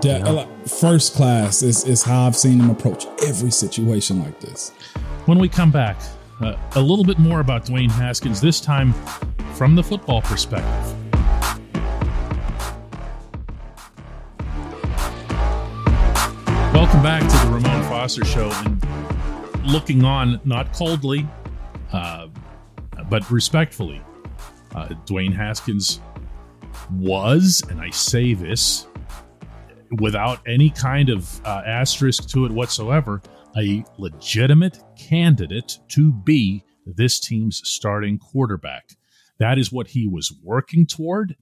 De- 0.00 0.18
yeah. 0.18 0.46
First 0.66 1.14
class 1.14 1.62
is, 1.62 1.84
is 1.84 2.02
how 2.02 2.26
I've 2.26 2.36
seen 2.36 2.60
him 2.60 2.70
approach 2.70 3.06
every 3.26 3.50
situation 3.50 4.20
like 4.20 4.40
this. 4.40 4.70
When 5.26 5.38
we 5.38 5.48
come 5.48 5.70
back, 5.70 5.96
uh, 6.40 6.56
a 6.74 6.80
little 6.80 7.04
bit 7.04 7.18
more 7.18 7.40
about 7.40 7.64
Dwayne 7.64 7.90
Haskins, 7.90 8.40
this 8.40 8.60
time 8.60 8.92
from 9.54 9.76
the 9.76 9.82
football 9.82 10.22
perspective. 10.22 10.96
Welcome 16.74 17.02
back 17.02 17.22
to 17.22 17.46
the 17.46 17.52
Ramon 17.52 17.82
Foster 17.84 18.24
Show. 18.24 18.50
And 18.50 18.84
looking 19.64 20.04
on, 20.04 20.40
not 20.44 20.72
coldly, 20.72 21.28
uh, 21.92 22.26
but 23.08 23.30
respectfully, 23.30 24.02
uh, 24.74 24.88
Dwayne 25.06 25.32
Haskins 25.32 26.00
was, 26.90 27.62
and 27.68 27.80
I 27.80 27.90
say 27.90 28.34
this 28.34 28.86
without 30.00 30.40
any 30.46 30.70
kind 30.70 31.08
of 31.08 31.44
uh, 31.44 31.62
asterisk 31.66 32.28
to 32.30 32.44
it 32.44 32.52
whatsoever, 32.52 33.20
a 33.56 33.84
legitimate 33.98 34.78
candidate 34.96 35.78
to 35.88 36.12
be 36.12 36.64
this 36.86 37.20
team's 37.20 37.60
starting 37.68 38.18
quarterback. 38.18 38.96
That 39.38 39.58
is 39.58 39.72
what 39.72 39.88
he 39.88 40.06
was 40.06 40.32
working 40.42 40.86
toward. 40.86 41.36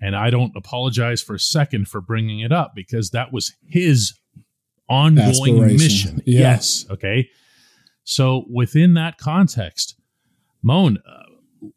And 0.00 0.14
I 0.14 0.30
don't 0.30 0.52
apologize 0.56 1.22
for 1.22 1.34
a 1.34 1.40
second 1.40 1.88
for 1.88 2.00
bringing 2.00 2.40
it 2.40 2.52
up 2.52 2.72
because 2.74 3.10
that 3.10 3.32
was 3.32 3.54
his 3.66 4.14
ongoing 4.88 5.76
mission. 5.76 6.22
Yeah. 6.26 6.40
Yes. 6.40 6.86
Okay. 6.90 7.30
So 8.04 8.44
within 8.52 8.94
that 8.94 9.18
context, 9.18 9.96
Mon, 10.62 10.98
uh, 10.98 11.22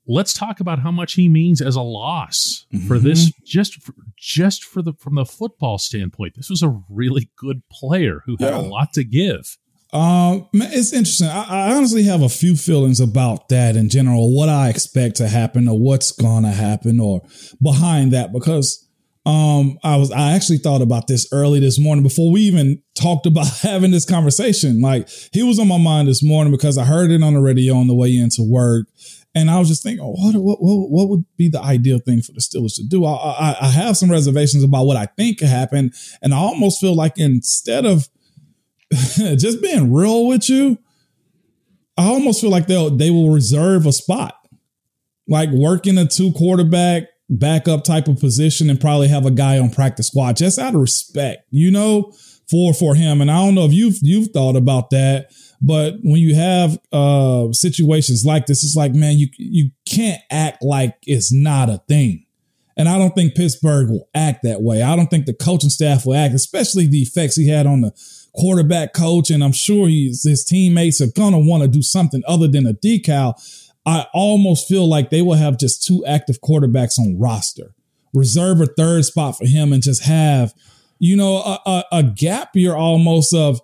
let's 0.07 0.33
talk 0.33 0.59
about 0.59 0.79
how 0.79 0.91
much 0.91 1.13
he 1.13 1.29
means 1.29 1.61
as 1.61 1.75
a 1.75 1.81
loss 1.81 2.65
mm-hmm. 2.73 2.87
for 2.87 2.99
this 2.99 3.31
just 3.45 3.81
for, 3.81 3.93
just 4.17 4.63
for 4.63 4.81
the 4.81 4.93
from 4.93 5.15
the 5.15 5.25
football 5.25 5.77
standpoint. 5.77 6.33
This 6.35 6.49
was 6.49 6.63
a 6.63 6.81
really 6.89 7.29
good 7.37 7.61
player 7.71 8.23
who 8.25 8.35
had 8.39 8.53
yeah. 8.53 8.57
a 8.57 8.61
lot 8.61 8.93
to 8.93 9.03
give. 9.03 9.57
Um, 9.91 10.47
it's 10.53 10.93
interesting. 10.93 11.27
I, 11.27 11.71
I, 11.71 11.75
honestly 11.75 12.03
have 12.03 12.21
a 12.21 12.29
few 12.29 12.55
feelings 12.55 12.99
about 12.99 13.49
that 13.49 13.75
in 13.75 13.89
general, 13.89 14.35
what 14.35 14.47
I 14.47 14.69
expect 14.69 15.15
to 15.15 15.27
happen 15.27 15.67
or 15.67 15.79
what's 15.79 16.11
gonna 16.11 16.51
happen 16.51 16.99
or 16.99 17.21
behind 17.61 18.13
that 18.13 18.31
because 18.31 18.87
um 19.25 19.79
I 19.83 19.97
was 19.97 20.11
I 20.11 20.33
actually 20.33 20.59
thought 20.59 20.81
about 20.81 21.07
this 21.07 21.27
early 21.31 21.59
this 21.59 21.79
morning 21.79 22.03
before 22.03 22.31
we 22.31 22.41
even 22.41 22.83
talked 22.93 23.25
about 23.25 23.47
having 23.61 23.89
this 23.89 24.05
conversation. 24.05 24.79
Like 24.79 25.09
he 25.33 25.41
was 25.41 25.57
on 25.57 25.67
my 25.67 25.79
mind 25.79 26.07
this 26.07 26.23
morning 26.23 26.51
because 26.51 26.77
I 26.77 26.85
heard 26.85 27.09
it 27.09 27.23
on 27.23 27.33
the 27.33 27.41
radio 27.41 27.75
on 27.75 27.87
the 27.87 27.95
way 27.95 28.15
into 28.15 28.43
work. 28.47 28.87
And 29.35 29.49
I 29.49 29.59
was 29.59 29.67
just 29.67 29.83
thinking, 29.83 30.03
oh, 30.03 30.11
what, 30.11 30.35
what, 30.35 30.57
what, 30.61 30.89
what 30.89 31.09
would 31.09 31.25
be 31.37 31.49
the 31.49 31.61
ideal 31.61 31.99
thing 31.99 32.21
for 32.21 32.31
the 32.31 32.39
Steelers 32.39 32.75
to 32.75 32.83
do? 32.83 33.05
I, 33.05 33.13
I, 33.13 33.57
I 33.61 33.67
have 33.69 33.95
some 33.95 34.09
reservations 34.09 34.63
about 34.63 34.85
what 34.85 34.97
I 34.97 35.05
think 35.05 35.39
could 35.39 35.49
happen. 35.49 35.91
And 36.21 36.33
I 36.33 36.37
almost 36.37 36.81
feel 36.81 36.95
like 36.95 37.17
instead 37.17 37.85
of 37.85 38.09
just 38.91 39.61
being 39.61 39.93
real 39.93 40.27
with 40.27 40.49
you, 40.49 40.79
I 41.99 42.05
almost 42.05 42.39
feel 42.39 42.49
like 42.49 42.67
they'll 42.67 42.89
they 42.89 43.11
will 43.11 43.29
reserve 43.29 43.85
a 43.85 43.91
spot, 43.91 44.33
like 45.27 45.49
working 45.51 45.97
a 45.97 46.07
two 46.07 46.31
quarterback 46.31 47.03
backup 47.29 47.83
type 47.83 48.07
of 48.07 48.19
position, 48.21 48.69
and 48.69 48.79
probably 48.79 49.09
have 49.09 49.25
a 49.25 49.31
guy 49.31 49.59
on 49.59 49.69
practice 49.69 50.07
squad 50.07 50.37
just 50.37 50.57
out 50.57 50.75
of 50.75 50.79
respect, 50.79 51.43
you 51.51 51.69
know, 51.69 52.13
for 52.49 52.73
for 52.73 52.95
him. 52.95 53.19
And 53.19 53.29
I 53.29 53.45
don't 53.45 53.53
know 53.53 53.65
if 53.65 53.73
you've 53.73 53.97
you've 54.01 54.29
thought 54.29 54.55
about 54.55 54.91
that, 54.91 55.29
but 55.61 55.95
when 56.03 56.21
you 56.21 56.35
have 56.35 56.79
uh 56.91 57.51
situations 57.51 58.25
like 58.25 58.45
this, 58.45 58.63
it's 58.63 58.75
like 58.75 58.93
man, 58.93 59.17
you 59.17 59.27
you 59.37 59.71
can't 59.85 60.21
act 60.31 60.63
like 60.63 60.95
it's 61.05 61.31
not 61.31 61.69
a 61.69 61.81
thing. 61.87 62.25
And 62.77 62.87
I 62.87 62.97
don't 62.97 63.13
think 63.13 63.35
Pittsburgh 63.35 63.89
will 63.89 64.07
act 64.15 64.43
that 64.43 64.61
way. 64.61 64.81
I 64.81 64.95
don't 64.95 65.07
think 65.07 65.25
the 65.25 65.33
coaching 65.33 65.69
staff 65.69 66.05
will 66.05 66.15
act, 66.15 66.33
especially 66.33 66.87
the 66.87 67.01
effects 67.01 67.35
he 67.35 67.49
had 67.49 67.67
on 67.67 67.81
the 67.81 67.91
quarterback 68.33 68.93
coach, 68.93 69.29
and 69.29 69.43
I'm 69.43 69.51
sure 69.51 69.89
his 69.89 70.45
teammates 70.47 71.01
are 71.01 71.11
going 71.11 71.33
to 71.33 71.39
want 71.39 71.63
to 71.63 71.67
do 71.67 71.81
something 71.81 72.23
other 72.25 72.47
than 72.47 72.65
a 72.65 72.73
decal. 72.73 73.33
I 73.85 74.05
almost 74.13 74.67
feel 74.67 74.87
like 74.87 75.09
they 75.09 75.21
will 75.21 75.35
have 75.35 75.57
just 75.57 75.83
two 75.85 76.05
active 76.05 76.39
quarterbacks 76.41 76.97
on 76.97 77.19
roster, 77.19 77.75
reserve 78.13 78.61
a 78.61 78.65
third 78.65 79.03
spot 79.03 79.37
for 79.37 79.45
him, 79.45 79.73
and 79.73 79.83
just 79.83 80.03
have, 80.03 80.53
you 80.99 81.17
know, 81.17 81.37
a, 81.37 81.59
a, 81.65 81.83
a 81.91 82.03
gap 82.03 82.55
year 82.55 82.75
almost 82.75 83.33
of 83.33 83.59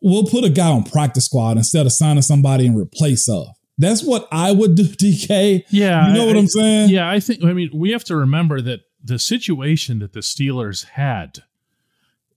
we'll 0.00 0.24
put 0.24 0.44
a 0.44 0.50
guy 0.50 0.68
on 0.68 0.84
practice 0.84 1.26
squad 1.26 1.56
instead 1.56 1.86
of 1.86 1.92
signing 1.92 2.22
somebody 2.22 2.66
and 2.66 2.78
replace 2.78 3.28
of. 3.28 3.48
That's 3.78 4.02
what 4.02 4.26
I 4.32 4.52
would 4.52 4.74
do, 4.74 4.84
DK. 4.84 5.64
Yeah. 5.70 6.08
You 6.08 6.14
know 6.14 6.24
I, 6.24 6.26
what 6.26 6.36
I'm 6.36 6.48
saying? 6.48 6.90
Yeah, 6.90 7.08
I 7.08 7.20
think, 7.20 7.44
I 7.44 7.52
mean, 7.52 7.70
we 7.72 7.92
have 7.92 8.04
to 8.04 8.16
remember 8.16 8.60
that 8.60 8.80
the 9.02 9.18
situation 9.18 10.00
that 10.00 10.12
the 10.12 10.20
Steelers 10.20 10.84
had 10.84 11.44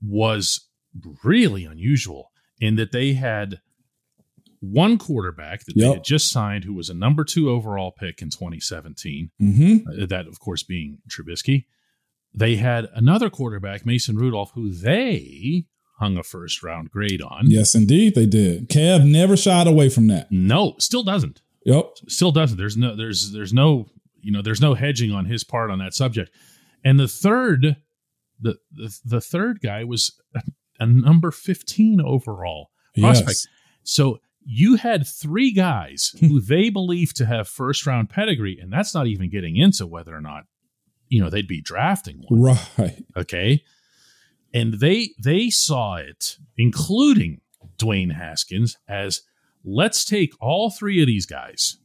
was 0.01 0.67
really 1.23 1.65
unusual 1.65 2.31
in 2.59 2.75
that 2.75 2.91
they 2.91 3.13
had 3.13 3.59
one 4.59 4.99
quarterback 4.99 5.65
that 5.65 5.75
yep. 5.75 5.87
they 5.87 5.93
had 5.95 6.03
just 6.03 6.31
signed 6.31 6.63
who 6.63 6.73
was 6.73 6.89
a 6.89 6.93
number 6.93 7.23
two 7.23 7.49
overall 7.49 7.91
pick 7.91 8.21
in 8.21 8.29
2017. 8.29 9.31
Mm-hmm. 9.41 10.03
Uh, 10.03 10.05
that, 10.05 10.27
of 10.27 10.39
course, 10.39 10.61
being 10.61 10.99
Trubisky. 11.09 11.65
They 12.33 12.55
had 12.55 12.87
another 12.93 13.29
quarterback, 13.29 13.85
Mason 13.85 14.15
Rudolph, 14.15 14.51
who 14.53 14.71
they 14.71 15.65
hung 16.01 16.17
a 16.17 16.23
first 16.23 16.63
round 16.63 16.91
grade 16.91 17.21
on. 17.21 17.43
Yes, 17.49 17.75
indeed, 17.75 18.15
they 18.15 18.25
did. 18.25 18.67
Kev 18.69 19.05
never 19.05 19.37
shied 19.37 19.67
away 19.67 19.87
from 19.87 20.07
that. 20.07 20.31
No, 20.31 20.75
still 20.79 21.03
doesn't. 21.03 21.41
Yep, 21.65 21.91
still 22.07 22.31
doesn't. 22.31 22.57
There's 22.57 22.75
no, 22.75 22.95
there's, 22.95 23.31
there's 23.31 23.53
no, 23.53 23.87
you 24.19 24.31
know, 24.31 24.41
there's 24.41 24.61
no 24.61 24.73
hedging 24.73 25.11
on 25.11 25.25
his 25.25 25.43
part 25.43 25.69
on 25.69 25.79
that 25.79 25.93
subject. 25.93 26.31
And 26.83 26.99
the 26.99 27.07
third, 27.07 27.77
the 28.41 28.57
the, 28.71 28.99
the 29.05 29.21
third 29.21 29.61
guy 29.61 29.83
was 29.83 30.19
a 30.79 30.85
number 30.85 31.31
15 31.31 32.01
overall 32.01 32.71
prospect. 32.99 33.29
Yes. 33.29 33.47
So 33.83 34.19
you 34.43 34.75
had 34.77 35.05
three 35.05 35.51
guys 35.51 36.15
who 36.19 36.41
they 36.41 36.69
believe 36.69 37.13
to 37.13 37.25
have 37.25 37.47
first 37.47 37.85
round 37.85 38.09
pedigree, 38.09 38.57
and 38.59 38.73
that's 38.73 38.93
not 38.93 39.07
even 39.07 39.29
getting 39.29 39.55
into 39.55 39.85
whether 39.85 40.15
or 40.15 40.21
not 40.21 40.45
you 41.07 41.21
know 41.21 41.29
they'd 41.29 41.47
be 41.47 41.61
drafting 41.61 42.23
one. 42.27 42.57
Right. 42.77 43.03
Okay. 43.15 43.63
And 44.53 44.75
they 44.75 45.11
they 45.21 45.49
saw 45.49 45.95
it, 45.95 46.37
including 46.57 47.41
Dwayne 47.77 48.13
Haskins, 48.13 48.77
as 48.87 49.21
let's 49.63 50.03
take 50.03 50.33
all 50.39 50.69
three 50.69 51.01
of 51.01 51.07
these 51.07 51.25
guys 51.25 51.77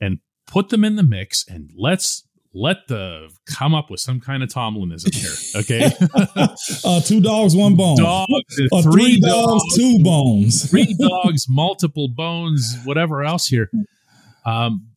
and 0.00 0.20
put 0.46 0.68
them 0.68 0.84
in 0.84 0.96
the 0.96 1.02
mix 1.02 1.44
and 1.48 1.70
let's 1.76 2.24
let 2.56 2.86
the 2.86 3.28
come 3.46 3.74
up 3.74 3.90
with 3.90 3.98
some 3.98 4.20
kind 4.20 4.42
of 4.42 4.48
Tomlinism 4.48 5.14
here. 5.14 5.30
Okay. 5.56 5.84
uh, 6.84 7.00
two 7.00 7.20
dogs, 7.20 7.54
one 7.54 7.76
bone. 7.76 7.96
Dogs, 7.96 8.28
uh, 8.72 8.82
three, 8.82 8.92
three 8.92 9.20
dogs, 9.20 9.62
dogs, 9.62 9.76
two 9.76 9.98
bones. 10.02 10.68
three 10.68 10.94
dogs, 10.98 11.46
multiple 11.48 12.08
bones, 12.08 12.76
whatever 12.84 13.22
else 13.22 13.46
here. 13.46 13.70
Um, 14.44 14.88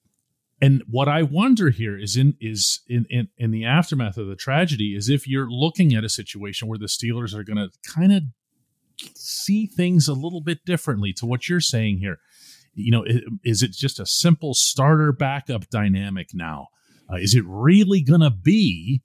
and 0.62 0.84
what 0.90 1.08
I 1.08 1.24
wonder 1.24 1.70
here 1.70 1.98
is 1.98 2.16
in 2.18 2.36
is 2.42 2.82
in, 2.88 3.06
in 3.10 3.28
in 3.38 3.52
the 3.52 3.66
aftermath 3.66 4.18
of 4.18 4.28
the 4.28 4.36
tragedy 4.36 4.96
is 4.96 5.10
if 5.10 5.28
you're 5.28 5.50
looking 5.50 5.94
at 5.94 6.04
a 6.04 6.10
situation 6.10 6.68
where 6.68 6.80
the 6.80 6.88
Steelers 6.88 7.34
are 7.34 7.44
going 7.44 7.58
to 7.58 7.70
kind 7.88 8.12
of 8.12 8.24
see 9.16 9.68
things 9.68 10.08
a 10.08 10.14
little 10.14 10.42
bit 10.42 10.66
differently 10.66 11.14
to 11.14 11.26
what 11.26 11.48
you're 11.48 11.60
saying 11.60 12.00
here. 12.00 12.20
You 12.74 12.92
know, 12.92 13.06
is 13.44 13.64
it 13.64 13.72
just 13.72 14.00
a 14.00 14.06
simple 14.06 14.54
starter 14.54 15.12
backup 15.12 15.70
dynamic 15.70 16.30
now? 16.34 16.68
Uh, 17.12 17.16
is 17.16 17.34
it 17.34 17.44
really 17.48 18.02
going 18.02 18.22
to 18.22 18.30
be 18.30 19.02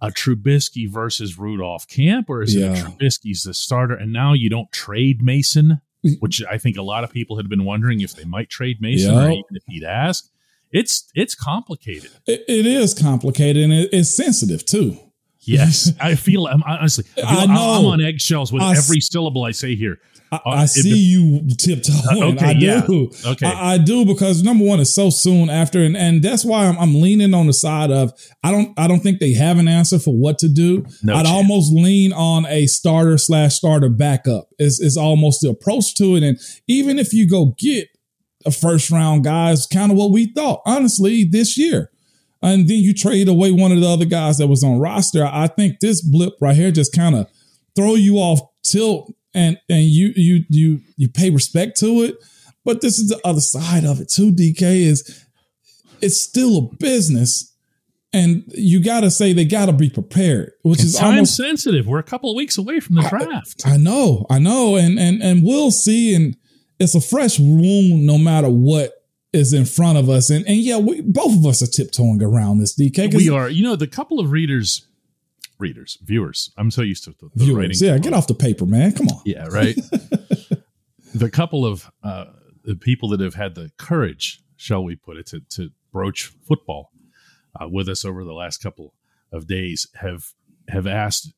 a 0.00 0.08
Trubisky 0.08 0.90
versus 0.90 1.38
Rudolph 1.38 1.86
camp, 1.88 2.30
or 2.30 2.42
is 2.42 2.54
yeah. 2.54 2.72
it 2.72 2.78
Trubisky's 2.78 3.42
the 3.42 3.54
starter? 3.54 3.94
And 3.94 4.12
now 4.12 4.32
you 4.32 4.48
don't 4.48 4.72
trade 4.72 5.22
Mason, 5.22 5.80
which 6.20 6.42
I 6.50 6.56
think 6.56 6.76
a 6.76 6.82
lot 6.82 7.04
of 7.04 7.10
people 7.10 7.36
had 7.36 7.48
been 7.48 7.64
wondering 7.64 8.00
if 8.00 8.14
they 8.14 8.24
might 8.24 8.48
trade 8.48 8.80
Mason 8.80 9.14
yep. 9.14 9.24
or 9.24 9.30
even 9.30 9.44
if 9.50 9.62
he'd 9.66 9.84
ask. 9.84 10.30
It's 10.74 11.08
it's 11.14 11.36
complicated. 11.36 12.10
it, 12.26 12.44
it 12.48 12.66
is 12.66 12.94
complicated 12.94 13.62
and 13.62 13.72
it, 13.72 13.90
it's 13.92 14.14
sensitive 14.14 14.66
too. 14.66 14.98
Yes, 15.40 15.92
I 16.00 16.16
feel. 16.16 16.46
I'm 16.46 16.62
honestly, 16.64 17.04
I, 17.16 17.20
feel, 17.20 17.28
I 17.28 17.46
know. 17.46 17.70
I'm 17.70 17.86
on 17.86 18.00
eggshells 18.00 18.52
with 18.52 18.62
I, 18.62 18.76
every 18.76 19.00
syllable 19.00 19.44
I 19.44 19.52
say 19.52 19.76
here. 19.76 20.00
I, 20.32 20.36
uh, 20.36 20.50
I 20.50 20.66
see 20.66 20.96
you 20.98 21.46
tiptoeing. 21.56 22.22
Uh, 22.22 22.26
okay, 22.32 22.46
I 22.46 22.54
do. 22.54 23.10
Yeah. 23.12 23.30
Okay, 23.30 23.46
I, 23.46 23.74
I, 23.74 23.78
do 23.78 24.04
because 24.04 24.42
number 24.42 24.64
one, 24.64 24.80
is 24.80 24.92
so 24.92 25.10
soon 25.10 25.48
after, 25.48 25.78
and, 25.80 25.96
and 25.96 26.22
that's 26.22 26.44
why 26.44 26.66
I'm, 26.66 26.76
I'm, 26.78 27.00
leaning 27.00 27.34
on 27.34 27.46
the 27.46 27.52
side 27.52 27.92
of 27.92 28.12
I 28.42 28.50
don't 28.50 28.76
I 28.76 28.88
don't 28.88 29.00
think 29.00 29.20
they 29.20 29.34
have 29.34 29.58
an 29.58 29.68
answer 29.68 30.00
for 30.00 30.12
what 30.12 30.40
to 30.40 30.48
do. 30.48 30.84
No 31.04 31.14
I'd 31.14 31.24
chance. 31.24 31.28
almost 31.28 31.72
lean 31.72 32.12
on 32.12 32.46
a 32.46 32.66
starter 32.66 33.16
slash 33.16 33.54
starter 33.54 33.90
backup. 33.90 34.48
Is 34.58 34.80
is 34.80 34.96
almost 34.96 35.42
the 35.42 35.50
approach 35.50 35.94
to 35.96 36.16
it, 36.16 36.24
and 36.24 36.36
even 36.66 36.98
if 36.98 37.12
you 37.12 37.28
go 37.28 37.54
get 37.58 37.88
a 38.46 38.50
first 38.50 38.90
round 38.90 39.24
guys, 39.24 39.66
kind 39.66 39.90
of 39.90 39.98
what 39.98 40.10
we 40.10 40.26
thought 40.26 40.62
honestly 40.66 41.24
this 41.24 41.56
year. 41.58 41.90
And 42.42 42.68
then 42.68 42.78
you 42.78 42.92
trade 42.92 43.28
away 43.28 43.52
one 43.52 43.72
of 43.72 43.80
the 43.80 43.88
other 43.88 44.04
guys 44.04 44.36
that 44.38 44.48
was 44.48 44.62
on 44.62 44.78
roster. 44.78 45.24
I 45.24 45.46
think 45.46 45.80
this 45.80 46.02
blip 46.02 46.34
right 46.40 46.54
here 46.54 46.70
just 46.70 46.94
kind 46.94 47.14
of 47.14 47.26
throw 47.74 47.94
you 47.94 48.16
off 48.16 48.40
tilt 48.62 49.12
and 49.32 49.58
and 49.68 49.84
you 49.84 50.12
you 50.14 50.44
you 50.48 50.80
you 50.96 51.08
pay 51.08 51.30
respect 51.30 51.78
to 51.80 52.02
it. 52.02 52.16
But 52.64 52.80
this 52.80 52.98
is 52.98 53.08
the 53.08 53.20
other 53.26 53.40
side 53.40 53.84
of 53.84 54.00
it 54.00 54.08
too. 54.08 54.30
DK 54.30 54.62
is 54.62 55.24
it's 56.00 56.20
still 56.20 56.58
a 56.58 56.76
business. 56.76 57.50
And 58.12 58.44
you 58.54 58.80
got 58.80 59.00
to 59.00 59.10
say 59.10 59.32
they 59.32 59.44
got 59.44 59.66
to 59.66 59.72
be 59.72 59.90
prepared, 59.90 60.52
which 60.62 60.78
it's 60.78 60.90
is 60.90 60.96
time 60.96 61.14
almost, 61.14 61.36
sensitive. 61.36 61.88
We're 61.88 61.98
a 61.98 62.04
couple 62.04 62.30
of 62.30 62.36
weeks 62.36 62.56
away 62.56 62.78
from 62.78 62.94
the 62.94 63.02
draft. 63.02 63.62
I, 63.66 63.72
I 63.72 63.76
know, 63.76 64.24
I 64.30 64.38
know, 64.38 64.76
and 64.76 65.00
and 65.00 65.20
and 65.20 65.42
we'll 65.42 65.72
see. 65.72 66.14
And 66.14 66.36
it's 66.78 66.94
a 66.94 67.00
fresh 67.00 67.38
wound, 67.38 68.06
no 68.06 68.18
matter 68.18 68.48
what 68.48 68.92
is 69.32 69.52
in 69.52 69.64
front 69.64 69.98
of 69.98 70.08
us. 70.08 70.30
And 70.30 70.46
and 70.46 70.58
yeah, 70.58 70.78
we 70.78 71.00
both 71.00 71.34
of 71.34 71.46
us 71.46 71.62
are 71.62 71.66
tiptoeing 71.66 72.22
around 72.22 72.58
this, 72.58 72.78
DK. 72.78 73.14
We 73.14 73.28
are. 73.30 73.48
You 73.48 73.62
know, 73.62 73.76
the 73.76 73.86
couple 73.86 74.20
of 74.20 74.30
readers 74.30 74.86
readers, 75.58 75.98
viewers. 76.02 76.52
I'm 76.56 76.70
so 76.70 76.82
used 76.82 77.04
to 77.04 77.10
the, 77.10 77.30
the 77.34 77.44
viewers. 77.44 77.80
Yeah, 77.80 77.98
get 77.98 78.12
off 78.12 78.26
the 78.26 78.34
paper, 78.34 78.66
man. 78.66 78.92
Come 78.92 79.08
on. 79.08 79.22
Yeah, 79.24 79.46
right. 79.48 79.76
the 81.14 81.30
couple 81.30 81.64
of 81.64 81.90
uh, 82.02 82.26
the 82.64 82.76
people 82.76 83.08
that 83.10 83.20
have 83.20 83.34
had 83.34 83.54
the 83.54 83.70
courage, 83.78 84.42
shall 84.56 84.84
we 84.84 84.96
put 84.96 85.16
it, 85.16 85.26
to, 85.28 85.40
to 85.50 85.70
broach 85.92 86.32
football 86.46 86.90
uh, 87.60 87.68
with 87.68 87.88
us 87.88 88.04
over 88.04 88.24
the 88.24 88.32
last 88.32 88.62
couple 88.62 88.94
of 89.32 89.46
days 89.46 89.86
have 89.94 90.32
have 90.68 90.86
asked 90.86 91.32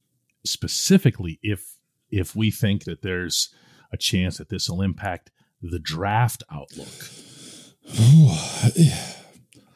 specifically 0.45 1.39
if 1.43 1.77
if 2.11 2.37
we 2.37 2.51
think 2.51 2.85
that 2.85 3.03
there's 3.03 3.55
a 3.93 3.97
chance 3.97 4.39
that 4.39 4.49
this 4.49 4.69
will 4.69 4.83
impact 4.83 5.31
the 5.63 5.79
draft 5.79 6.43
outlook. 6.51 7.11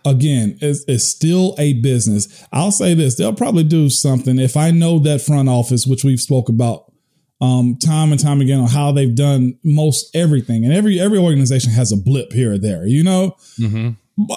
Again, 0.05 0.59
it's, 0.61 0.85
it's 0.89 1.05
still 1.05 1.55
a 1.59 1.75
business. 1.75 2.47
I'll 2.53 2.73
say 2.73 2.95
this: 2.95 3.17
they'll 3.17 3.35
probably 3.35 3.65
do 3.65 3.91
something 3.91 4.39
if 4.39 4.57
I 4.57 4.71
know 4.71 4.99
that 5.01 5.21
front 5.21 5.49
office, 5.49 5.87
which 5.87 6.05
we've 6.05 6.21
spoke 6.21 6.49
about 6.49 6.91
um, 7.41 7.77
time 7.77 8.11
and 8.11 8.21
time 8.21 8.41
again 8.41 8.61
on 8.61 8.69
how 8.69 8.93
they've 8.93 9.15
done 9.15 9.59
most 9.63 10.15
everything, 10.15 10.65
and 10.65 10.73
every 10.73 10.99
every 10.99 11.19
organization 11.19 11.73
has 11.73 11.93
a 11.93 11.97
blip 11.97 12.33
here 12.33 12.55
or 12.55 12.59
there, 12.59 12.87
you 12.87 13.05
know. 13.05 13.37
Mm-hmm. 13.59 13.91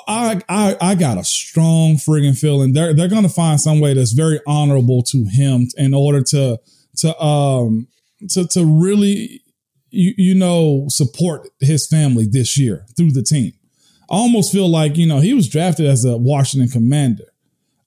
I, 0.07 0.41
I 0.47 0.77
I 0.79 0.95
got 0.95 1.17
a 1.17 1.23
strong 1.23 1.95
friggin' 1.95 2.37
feeling 2.37 2.73
they're 2.73 2.93
they're 2.93 3.09
gonna 3.09 3.29
find 3.29 3.59
some 3.59 3.79
way 3.79 3.93
that's 3.93 4.13
very 4.13 4.39
honorable 4.47 5.03
to 5.03 5.25
him 5.25 5.67
in 5.77 5.93
order 5.93 6.21
to 6.23 6.59
to 6.97 7.21
um 7.21 7.87
to 8.29 8.47
to 8.47 8.65
really 8.65 9.42
you, 9.93 10.13
you 10.17 10.35
know 10.35 10.85
support 10.89 11.49
his 11.59 11.87
family 11.87 12.25
this 12.29 12.57
year 12.57 12.85
through 12.97 13.11
the 13.11 13.23
team. 13.23 13.53
I 14.09 14.15
almost 14.17 14.51
feel 14.51 14.67
like 14.69 14.97
you 14.97 15.05
know 15.07 15.19
he 15.19 15.33
was 15.33 15.47
drafted 15.47 15.85
as 15.85 16.03
a 16.05 16.17
Washington 16.17 16.69
Commander, 16.69 17.25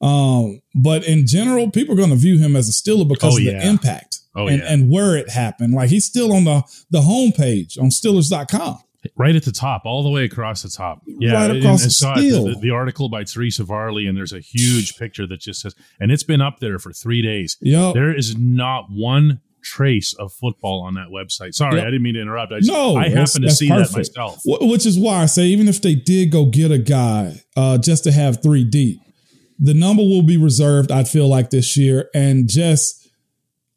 um, 0.01 0.61
but 0.75 1.05
in 1.07 1.27
general, 1.27 1.71
people 1.71 1.95
are 1.95 1.99
going 1.99 2.11
to 2.11 2.17
view 2.17 2.39
him 2.39 2.57
as 2.57 2.69
a 2.69 2.73
Steeler 2.73 3.07
because 3.09 3.35
Oh, 3.35 3.39
of 3.39 3.43
yeah. 3.43 3.59
the 3.61 3.67
impact 3.69 4.21
Oh, 4.35 4.47
and, 4.49 4.59
yeah. 4.59 4.73
and 4.73 4.91
where 4.91 5.17
it 5.17 5.31
happened. 5.31 5.73
Like 5.75 5.91
he's 5.91 6.05
still 6.05 6.33
on 6.33 6.45
the 6.45 6.63
the 6.91 7.01
homepage 7.01 7.79
on 7.81 7.89
Steelers.com. 7.91 8.79
right 9.17 9.37
at 9.37 9.45
the 9.45 9.53
top, 9.53 9.83
all 9.85 10.03
the 10.03 10.11
way 10.11 10.25
across 10.25 10.63
the 10.63 10.69
top. 10.69 11.03
Yeah, 11.07 11.35
Right 11.35 11.51
and 11.51 11.59
across 11.61 11.81
I 12.05 12.15
the 12.21 12.27
it, 12.27 12.31
steel. 12.31 12.45
the, 12.47 12.59
the 12.61 12.71
article 12.71 13.09
by 13.09 13.25
Teresa 13.25 13.63
Varley, 13.65 14.07
and 14.07 14.17
there's 14.17 14.33
a 14.33 14.41
huge 14.41 14.99
picture 14.99 15.27
that 15.29 15.41
just 15.41 15.61
says, 15.61 15.75
and 16.01 16.11
it's 16.11 16.25
been 16.25 16.41
up 16.43 16.59
there 16.61 16.79
for 16.79 16.93
three 16.93 17.23
days. 17.23 17.57
Yeah, 17.61 17.93
There 17.95 18.15
is 18.17 18.37
not 18.37 18.87
one 18.91 19.41
trace 19.75 20.15
of 20.15 20.33
football 20.33 20.83
on 20.83 20.95
that 20.95 21.09
website. 21.09 21.55
Sorry, 21.55 21.77
Yep. 21.77 21.83
I 21.83 21.91
didn't 21.91 22.03
mean 22.03 22.15
to 22.15 22.21
interrupt. 22.23 22.53
I 22.53 22.59
just, 22.61 22.71
No, 22.71 22.97
I 22.97 23.09
happen 23.09 23.43
to 23.43 23.51
see 23.51 23.69
perfect. 23.69 23.93
that 24.15 24.21
myself. 24.21 24.41
Wh- 24.45 24.63
Which 24.69 24.87
is 24.87 24.99
why 24.99 25.23
I 25.23 25.27
say, 25.27 25.47
even 25.47 25.69
if 25.69 25.83
they 25.83 25.95
did 25.95 26.31
go 26.31 26.47
get 26.47 26.71
a 26.71 26.79
guy 26.79 27.43
uh, 27.57 27.79
just 27.79 28.05
to 28.05 28.13
have 28.13 28.43
three 28.43 28.65
deep, 28.65 29.01
the 29.59 29.75
number 29.75 30.03
will 30.03 30.23
be 30.23 30.37
reserved. 30.37 30.91
I 30.93 31.05
feel 31.05 31.29
like 31.29 31.51
this 31.51 31.77
year, 31.77 32.09
and 32.15 32.49
just 32.49 33.09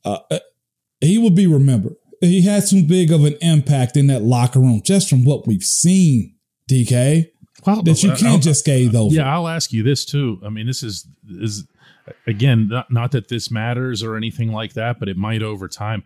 uh, 0.05 0.19
uh, 0.29 0.39
he 1.01 1.17
will 1.17 1.29
be 1.31 1.47
remembered. 1.47 1.95
He 2.21 2.41
had 2.41 2.67
too 2.67 2.83
big 2.83 3.11
of 3.11 3.23
an 3.23 3.37
impact 3.41 3.95
in 3.95 4.07
that 4.07 4.21
locker 4.23 4.59
room, 4.59 4.81
just 4.83 5.09
from 5.09 5.23
what 5.25 5.47
we've 5.47 5.63
seen. 5.63 6.35
DK, 6.69 7.25
Well, 7.65 7.81
that 7.81 8.03
you 8.03 8.09
can't 8.09 8.23
I'll- 8.23 8.39
just 8.39 8.59
scathe 8.59 8.93
over. 8.93 9.15
Yeah, 9.15 9.33
I'll 9.33 9.47
ask 9.47 9.71
you 9.73 9.81
this 9.81 10.05
too. 10.05 10.39
I 10.45 10.49
mean, 10.49 10.67
this 10.67 10.83
is 10.83 11.07
is 11.41 11.65
again 12.27 12.67
not, 12.69 12.91
not 12.91 13.11
that 13.11 13.27
this 13.27 13.51
matters 13.51 14.03
or 14.03 14.15
anything 14.15 14.51
like 14.51 14.73
that, 14.73 14.99
but 14.99 15.09
it 15.09 15.17
might 15.17 15.41
over 15.41 15.67
time. 15.67 16.03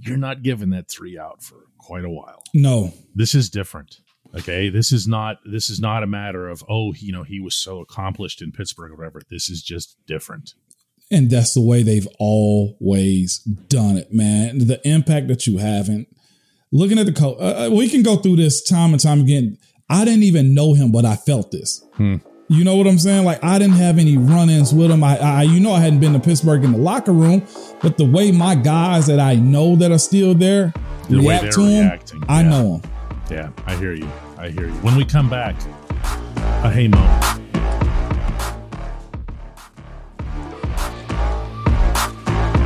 You're 0.00 0.16
not 0.16 0.42
giving 0.42 0.70
that 0.70 0.90
three 0.90 1.16
out 1.16 1.42
for 1.42 1.56
quite 1.78 2.04
a 2.04 2.10
while. 2.10 2.42
No, 2.54 2.92
This 3.14 3.34
is 3.34 3.48
different. 3.50 4.00
Okay, 4.34 4.70
this 4.70 4.92
is 4.92 5.06
not 5.06 5.38
this 5.44 5.68
is 5.68 5.78
not 5.78 6.02
a 6.02 6.06
matter 6.06 6.48
of 6.48 6.64
oh 6.68 6.94
you 6.94 7.12
know 7.12 7.22
he 7.22 7.38
was 7.38 7.54
so 7.54 7.80
accomplished 7.80 8.40
in 8.40 8.50
Pittsburgh 8.50 8.92
or 8.92 8.96
whatever. 8.96 9.20
This 9.30 9.50
is 9.50 9.62
just 9.62 9.96
different. 10.06 10.54
And 11.10 11.28
that's 11.28 11.52
the 11.52 11.60
way 11.60 11.82
they've 11.82 12.08
always 12.18 13.38
done 13.38 13.98
it, 13.98 14.14
man. 14.14 14.66
The 14.66 14.80
impact 14.88 15.28
that 15.28 15.46
you 15.46 15.58
haven't. 15.58 16.08
Looking 16.74 16.98
at 16.98 17.04
the 17.04 17.12
coach, 17.12 17.36
uh, 17.38 17.66
uh, 17.66 17.70
we 17.70 17.90
can 17.90 18.02
go 18.02 18.16
through 18.16 18.36
this 18.36 18.62
time 18.62 18.92
and 18.92 19.00
time 19.00 19.20
again. 19.20 19.58
I 19.90 20.06
didn't 20.06 20.22
even 20.22 20.54
know 20.54 20.72
him, 20.72 20.90
but 20.90 21.04
I 21.04 21.16
felt 21.16 21.50
this. 21.50 21.84
Hmm. 21.96 22.16
You 22.52 22.64
know 22.64 22.76
what 22.76 22.86
I'm 22.86 22.98
saying? 22.98 23.24
Like 23.24 23.42
I 23.42 23.58
didn't 23.58 23.76
have 23.76 23.96
any 23.98 24.18
run-ins 24.18 24.74
with 24.74 24.90
him. 24.90 25.02
I, 25.02 25.16
I, 25.18 25.42
you 25.44 25.58
know, 25.58 25.72
I 25.72 25.80
hadn't 25.80 26.00
been 26.00 26.12
to 26.12 26.18
Pittsburgh 26.20 26.62
in 26.64 26.72
the 26.72 26.78
locker 26.78 27.12
room, 27.12 27.46
but 27.80 27.96
the 27.96 28.04
way 28.04 28.30
my 28.30 28.54
guys 28.54 29.06
that 29.06 29.18
I 29.18 29.36
know 29.36 29.74
that 29.76 29.90
are 29.90 29.98
still 29.98 30.34
there 30.34 30.74
The 31.08 31.16
way 31.16 31.28
react 31.28 31.42
they're 31.44 31.52
to 31.52 31.64
him, 31.64 31.84
reacting, 31.86 32.24
I 32.28 32.42
yeah. 32.42 32.50
know 32.50 32.74
him. 32.74 32.82
Yeah, 33.30 33.50
I 33.64 33.74
hear 33.76 33.94
you. 33.94 34.06
I 34.36 34.50
hear 34.50 34.66
you. 34.66 34.74
When 34.82 34.96
we 34.96 35.06
come 35.06 35.30
back, 35.30 35.56
a 36.62 36.70
hey 36.70 36.88
mo. 36.88 36.98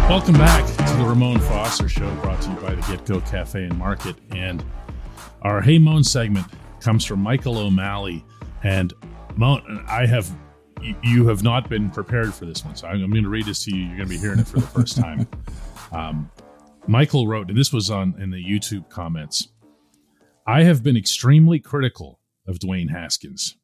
Welcome 0.09 0.35
back 0.35 0.67
to 0.67 0.97
the 0.97 1.05
Ramon 1.05 1.39
Foster 1.39 1.89
Show, 1.89 2.13
brought 2.23 2.41
to 2.43 2.51
you 2.51 2.57
by 2.57 2.75
the 2.75 2.83
Get 2.89 3.07
Go 3.07 3.21
Cafe 3.21 3.63
and 3.63 3.79
Market. 3.79 4.17
And 4.33 4.65
our 5.43 5.61
Hey 5.61 5.79
Mon 5.79 6.03
segment 6.03 6.47
comes 6.81 7.05
from 7.05 7.21
Michael 7.21 7.57
O'Malley. 7.57 8.25
And 8.65 8.93
Mon, 9.37 9.85
I 9.87 10.07
have 10.07 10.35
you, 11.03 11.29
have 11.29 11.43
not 11.43 11.69
been 11.69 11.91
prepared 11.91 12.33
for 12.33 12.47
this 12.47 12.65
one, 12.65 12.75
so 12.75 12.87
I'm, 12.87 13.03
I'm 13.03 13.11
going 13.11 13.23
to 13.23 13.29
read 13.29 13.45
this 13.45 13.65
to 13.65 13.75
you. 13.75 13.83
You're 13.83 13.97
going 13.97 14.09
to 14.09 14.15
be 14.15 14.19
hearing 14.19 14.39
it 14.39 14.47
for 14.47 14.61
the 14.61 14.67
first 14.67 14.97
time. 15.01 15.29
Um, 15.93 16.31
Michael 16.87 17.27
wrote, 17.27 17.49
and 17.49 17.59
this 17.59 17.73
was 17.73 17.91
on 17.91 18.15
in 18.19 18.31
the 18.31 18.43
YouTube 18.43 18.89
comments. 18.89 19.49
I 20.47 20.63
have 20.63 20.83
been 20.83 20.97
extremely 20.97 21.59
critical 21.59 22.21
of 22.47 22.59
Dwayne 22.59 22.91
Haskins. 22.91 23.57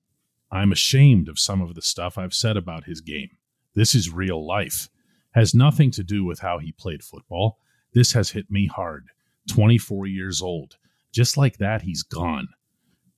I'm 0.51 0.73
ashamed 0.73 1.29
of 1.29 1.39
some 1.39 1.63
of 1.63 1.75
the 1.75 1.83
stuff 1.83 2.19
I've 2.19 2.35
said 2.35 2.59
about 2.59 2.85
his 2.85 3.01
game. 3.01 3.31
This 3.75 3.95
is 3.95 4.13
real 4.13 4.47
life. 4.47 4.91
Has 5.31 5.55
nothing 5.55 5.91
to 5.93 6.03
do 6.03 6.25
with 6.25 6.41
how 6.41 6.59
he 6.59 6.73
played 6.73 7.03
football. 7.03 7.59
This 7.95 8.13
has 8.13 8.31
hit 8.31 8.51
me 8.51 8.67
hard. 8.67 9.07
24 9.51 10.07
years 10.07 10.43
old. 10.43 10.77
Just 11.13 11.39
like 11.39 11.57
that, 11.59 11.83
he's 11.83 12.03
gone. 12.03 12.49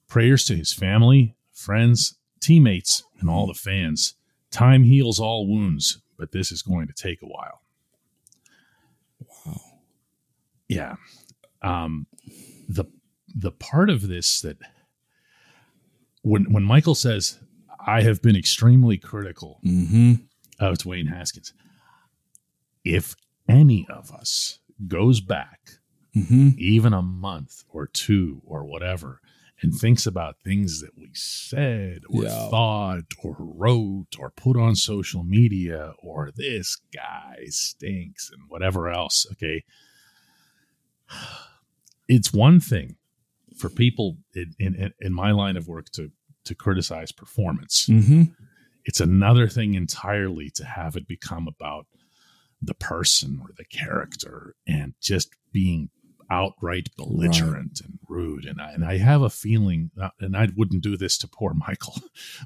Prayers 0.07 0.45
to 0.45 0.57
his 0.57 0.73
family, 0.73 1.37
friends, 1.53 2.17
teammates, 2.45 3.03
and 3.21 3.29
all 3.31 3.47
the 3.47 3.55
fans. 3.55 4.15
Time 4.51 4.85
heals 4.85 5.19
all 5.19 5.47
wounds, 5.49 6.01
but 6.19 6.33
this 6.33 6.53
is 6.53 6.63
going 6.63 6.87
to 6.87 6.93
take 6.93 7.21
a 7.23 7.27
while. 7.27 7.63
Wow. 9.47 9.61
Yeah. 10.69 10.97
Um, 11.63 12.07
the 12.69 12.85
the 13.35 13.51
part 13.53 13.91
of 13.91 14.07
this 14.09 14.41
that 14.43 14.59
when 16.23 16.53
when 16.53 16.63
Michael 16.63 16.95
says 16.95 17.39
I 17.87 18.03
have 18.03 18.23
been 18.23 18.37
extremely 18.37 18.97
critical 18.99 19.61
Mm-hmm. 19.65 20.15
of 20.61 20.79
Dwayne 20.79 21.09
Haskins, 21.09 21.53
if 22.85 23.17
any 23.49 23.87
of 23.91 24.13
us 24.13 24.59
goes 24.87 25.21
back 25.21 25.61
Mm-hmm. 26.17 26.51
even 26.59 26.93
a 26.93 27.03
month 27.03 27.65
or 27.69 27.89
two 27.89 28.41
or 28.47 28.65
whatever 28.65 29.21
and 29.63 29.73
thinks 29.75 30.05
about 30.07 30.37
things 30.45 30.81
that 30.81 30.97
we 30.97 31.11
said 31.15 32.01
or 32.11 32.25
Yeah. 32.25 32.49
thought 32.51 33.05
or 33.23 33.37
wrote 33.39 34.17
or 34.19 34.31
put 34.31 34.57
on 34.57 34.75
social 34.77 35.23
media 35.25 35.93
or 35.99 36.31
this 36.35 36.77
guy 36.95 37.37
stinks 37.49 38.31
and 38.33 38.43
whatever 38.49 38.89
else 38.89 39.27
okay 39.33 39.65
it's 42.09 42.33
one 42.33 42.61
thing 42.61 42.97
for 43.57 43.69
people 43.71 44.17
in, 44.35 44.55
in, 44.59 44.93
in 45.01 45.13
my 45.13 45.31
line 45.31 45.57
of 45.57 45.69
work 45.69 45.91
to 45.91 46.11
to 46.45 46.55
criticize 46.55 47.13
performance 47.13 47.87
Mm-hmm. 47.89 48.23
it's 48.85 49.01
another 49.01 49.49
thing 49.49 49.75
entirely 49.75 50.51
to 50.57 50.65
have 50.65 50.97
it 50.97 51.07
become 51.09 51.49
about 51.49 51.87
the 52.61 52.75
person 52.75 53.39
or 53.43 53.49
the 53.57 53.65
character 53.65 54.55
and 54.67 54.95
just 55.01 55.31
being 55.53 55.91
outright 56.31 56.89
belligerent 56.97 57.81
and 57.81 57.99
rude 58.09 58.45
and 58.45 58.61
I, 58.61 58.73
and 58.73 58.85
I 58.85 58.99
have 58.99 59.23
a 59.23 59.31
feeling 59.31 59.91
and 60.21 60.37
I 60.37 60.49
wouldn't 60.57 60.83
do 60.83 60.97
this 60.97 61.19
to 61.19 61.29
poor 61.29 61.55
Michael 61.67 61.97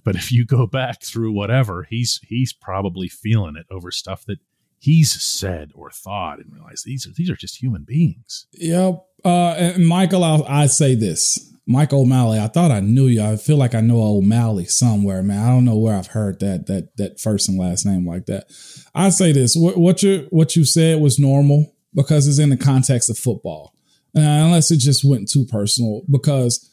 but 0.05 0.17
if 0.17 0.33
you 0.33 0.45
go 0.45 0.67
back 0.67 1.03
through 1.03 1.33
whatever 1.33 1.87
he's 1.89 2.21
he's 2.27 2.53
probably 2.53 3.09
feeling 3.09 3.57
it 3.57 3.67
over 3.71 3.91
stuff 3.91 4.25
that 4.27 4.39
he's 4.81 5.21
said 5.21 5.73
or 5.75 5.91
thought 5.91 6.39
and 6.39 6.53
realize 6.53 6.83
these 6.85 7.07
are 7.07 7.13
these 7.13 7.31
are 7.31 7.37
just 7.37 7.63
human 7.63 7.83
beings 7.85 8.47
Yep. 8.53 9.05
Uh, 9.25 9.55
and 9.55 9.87
Michael, 9.87 10.25
I'll, 10.25 10.45
I 10.45 10.67
say 10.67 10.95
this. 10.95 11.53
Michael 11.67 12.01
O'Malley. 12.03 12.41
I 12.41 12.47
thought 12.47 12.71
I 12.71 12.81
knew 12.81 13.07
you. 13.07 13.23
I 13.23 13.37
feel 13.37 13.59
like 13.59 13.75
I 13.75 13.83
know 13.83 14.01
O'Malley 14.01 14.65
somewhere, 14.65 15.23
man. 15.23 15.45
I 15.45 15.49
don't 15.49 15.67
know 15.67 15.77
where 15.77 15.95
I've 15.95 16.09
heard 16.09 16.41
that 16.41 16.67
that 16.67 16.97
that 16.97 17.21
first 17.21 17.49
and 17.49 17.59
last 17.59 17.85
name 17.85 18.07
like 18.07 18.25
that. 18.27 18.47
I 18.95 19.11
say 19.11 19.33
this. 19.33 19.55
What, 19.55 19.77
what 19.77 20.03
you 20.03 20.27
what 20.31 20.57
you 20.57 20.65
said 20.65 21.01
was 21.01 21.19
normal 21.19 21.75
because 21.95 22.27
it's 22.27 22.39
in 22.39 22.51
the 22.51 22.57
context 22.57 23.11
of 23.11 23.19
football, 23.19 23.75
And 24.15 24.25
unless 24.25 24.71
it 24.71 24.79
just 24.79 25.05
went 25.05 25.31
too 25.31 25.45
personal. 25.45 26.03
Because 26.11 26.71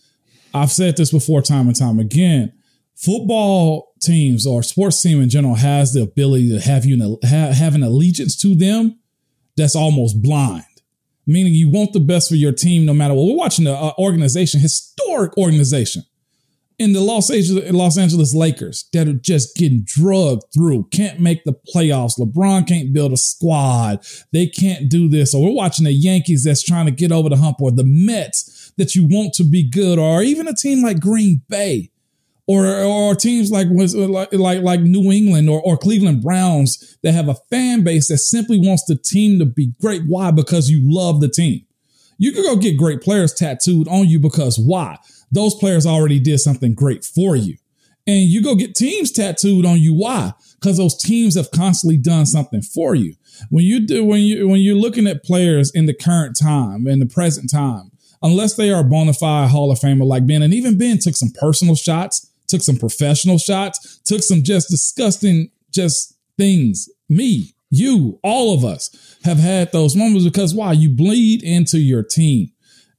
I've 0.53 0.71
said 0.71 0.97
this 0.97 1.11
before, 1.11 1.41
time 1.41 1.67
and 1.67 1.75
time 1.75 1.99
again. 1.99 2.53
Football 2.95 3.93
teams 4.01 4.47
or 4.47 4.63
sports 4.63 5.01
team 5.01 5.21
in 5.21 5.29
general 5.29 5.55
has 5.55 5.93
the 5.93 6.01
ability 6.01 6.49
to 6.49 6.61
have 6.61 6.85
you 6.85 7.19
have, 7.23 7.75
an 7.75 7.83
allegiance 7.83 8.39
to 8.41 8.55
them 8.55 8.99
that's 9.57 9.75
almost 9.75 10.21
blind 10.21 10.63
meaning 11.27 11.53
you 11.53 11.69
want 11.69 11.93
the 11.93 11.99
best 11.99 12.29
for 12.29 12.35
your 12.35 12.51
team 12.51 12.85
no 12.85 12.93
matter 12.93 13.13
what. 13.13 13.25
We're 13.25 13.35
watching 13.35 13.67
an 13.67 13.91
organization, 13.97 14.59
historic 14.59 15.35
organization 15.37 16.03
in 16.77 16.93
the 16.93 17.01
Los 17.01 17.29
Angeles, 17.29 17.71
Los 17.71 17.97
Angeles 17.97 18.35
Lakers 18.35 18.87
that 18.93 19.07
are 19.07 19.13
just 19.13 19.55
getting 19.55 19.83
drugged 19.85 20.43
through, 20.53 20.87
can't 20.91 21.19
make 21.19 21.43
the 21.43 21.55
playoffs. 21.73 22.19
LeBron 22.19 22.67
can't 22.67 22.93
build 22.93 23.13
a 23.13 23.17
squad. 23.17 24.05
They 24.33 24.47
can't 24.47 24.89
do 24.89 25.07
this. 25.07 25.33
Or 25.33 25.43
we're 25.43 25.55
watching 25.55 25.85
the 25.85 25.93
Yankees 25.93 26.43
that's 26.43 26.63
trying 26.63 26.85
to 26.85 26.91
get 26.91 27.11
over 27.11 27.29
the 27.29 27.37
hump 27.37 27.61
or 27.61 27.71
the 27.71 27.85
Mets 27.85 28.73
that 28.77 28.95
you 28.95 29.07
want 29.07 29.33
to 29.35 29.43
be 29.43 29.67
good 29.69 29.97
or 29.97 30.21
even 30.21 30.47
a 30.47 30.53
team 30.53 30.83
like 30.83 30.99
Green 30.99 31.41
Bay 31.47 31.91
or 32.47 32.67
or 32.67 33.15
teams 33.15 33.51
like 33.51 33.67
like 33.69 34.33
like 34.33 34.61
like 34.61 34.81
New 34.81 35.11
England 35.11 35.49
or, 35.49 35.61
or 35.61 35.77
Cleveland 35.77 36.21
Browns 36.21 36.97
that 37.01 37.13
have 37.13 37.29
a 37.29 37.35
fan 37.49 37.83
base 37.83 38.07
that 38.09 38.19
simply 38.19 38.59
wants 38.59 38.85
the 38.85 38.95
team 38.95 39.39
to 39.39 39.45
be 39.45 39.73
great. 39.81 40.03
Why? 40.07 40.31
Because 40.31 40.69
you 40.69 40.81
love 40.83 41.21
the 41.21 41.29
team. 41.29 41.65
You 42.17 42.31
can 42.31 42.43
go 42.43 42.55
get 42.55 42.77
great 42.77 43.01
players 43.01 43.33
tattooed 43.33 43.87
on 43.87 44.07
you 44.07 44.19
because 44.19 44.57
why? 44.57 44.97
Those 45.31 45.55
players 45.55 45.85
already 45.85 46.19
did 46.19 46.39
something 46.39 46.73
great 46.73 47.03
for 47.03 47.35
you. 47.35 47.57
And 48.07 48.21
you 48.21 48.43
go 48.43 48.55
get 48.55 48.75
teams 48.75 49.11
tattooed 49.11 49.65
on 49.65 49.79
you. 49.79 49.93
Why? 49.93 50.33
Because 50.59 50.77
those 50.77 50.97
teams 50.97 51.35
have 51.35 51.51
constantly 51.51 51.97
done 51.97 52.25
something 52.25 52.61
for 52.61 52.93
you. 52.93 53.15
When 53.49 53.65
you 53.65 53.85
do, 53.85 54.05
when 54.05 54.21
you 54.21 54.47
when 54.47 54.61
you're 54.61 54.75
looking 54.75 55.07
at 55.07 55.23
players 55.23 55.71
in 55.71 55.87
the 55.87 55.93
current 55.93 56.37
time, 56.39 56.87
in 56.87 56.99
the 56.99 57.07
present 57.07 57.49
time, 57.51 57.91
unless 58.21 58.55
they 58.55 58.71
are 58.71 58.83
bona 58.83 59.13
fide 59.13 59.49
Hall 59.49 59.71
of 59.71 59.79
Famer 59.79 60.05
like 60.05 60.27
Ben, 60.27 60.43
and 60.43 60.53
even 60.53 60.77
Ben 60.77 60.99
took 60.99 61.15
some 61.15 61.31
personal 61.39 61.75
shots, 61.75 62.31
took 62.47 62.61
some 62.61 62.77
professional 62.77 63.37
shots, 63.37 63.99
took 64.05 64.21
some 64.21 64.43
just 64.43 64.69
disgusting 64.69 65.49
just 65.73 66.15
things. 66.37 66.87
Me, 67.09 67.55
you, 67.69 68.19
all 68.23 68.53
of 68.53 68.63
us 68.63 69.17
have 69.23 69.37
had 69.37 69.71
those 69.71 69.95
moments 69.95 70.25
because 70.25 70.53
why? 70.53 70.73
You 70.73 70.89
bleed 70.89 71.43
into 71.43 71.79
your 71.79 72.03
team 72.03 72.51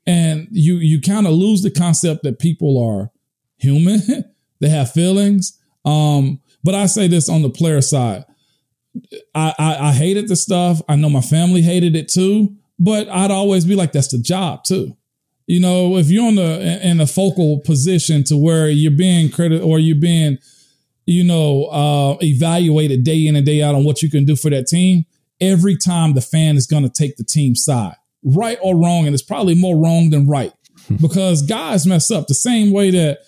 and 0.07 0.49
you 0.51 0.77
you 0.77 1.01
kind 1.01 1.27
of 1.27 1.33
lose 1.33 1.62
the 1.62 1.71
concept 1.71 2.23
that 2.23 2.38
people 2.38 2.83
are 2.83 3.11
human 3.59 4.01
they 4.61 4.69
have 4.69 4.92
feelings. 4.92 5.59
Um 5.85 6.40
but 6.64 6.75
i 6.75 6.87
say 6.87 7.07
this 7.07 7.29
on 7.29 7.42
the 7.42 7.51
player 7.51 7.81
side. 7.81 8.25
I, 9.35 9.55
I 9.59 9.88
i 9.88 9.92
hated 9.92 10.29
the 10.29 10.37
stuff. 10.37 10.81
I 10.88 10.97
know 10.97 11.11
my 11.11 11.21
family 11.21 11.62
hated 11.62 11.97
it 11.97 12.09
too 12.09 12.57
but 12.79 13.09
i'd 13.09 13.31
always 13.31 13.64
be 13.64 13.75
like 13.75 13.92
that's 13.92 14.09
the 14.09 14.19
job 14.19 14.64
too. 14.64 14.97
You 15.47 15.61
know 15.61 15.97
if 15.97 16.11
you're 16.11 16.27
on 16.27 16.35
the 16.37 16.81
in 16.83 17.01
a 17.01 17.07
focal 17.07 17.61
position 17.61 18.25
to 18.25 18.37
where 18.37 18.69
you're 18.69 18.90
being 18.90 19.31
credit 19.31 19.62
or 19.62 19.79
you're 19.79 19.97
being 19.97 20.38
you 21.05 21.23
know 21.23 21.66
uh 21.66 22.16
evaluated 22.23 23.05
day 23.05 23.27
in 23.27 23.37
and 23.37 23.47
day 23.47 23.62
out 23.62 23.75
on 23.75 23.85
what 23.85 24.03
you 24.03 24.11
can 24.11 24.25
do 24.25 24.35
for 24.35 24.51
that 24.51 24.66
team 24.66 25.05
every 25.40 25.77
time 25.77 26.14
the 26.14 26.21
fan 26.21 26.57
is 26.57 26.66
going 26.66 26.83
to 26.83 26.88
take 26.88 27.16
the 27.16 27.25
team 27.25 27.55
side 27.55 27.95
right 28.22 28.59
or 28.62 28.76
wrong, 28.76 29.07
and 29.07 29.14
it's 29.14 29.22
probably 29.22 29.55
more 29.55 29.76
wrong 29.76 30.11
than 30.11 30.26
right 30.26 30.52
hmm. 30.87 30.96
because 30.96 31.42
guys 31.42 31.87
mess 31.87 32.11
up 32.11 32.26
the 32.26 32.35
same 32.35 32.72
way 32.72 32.90
that 32.90 33.20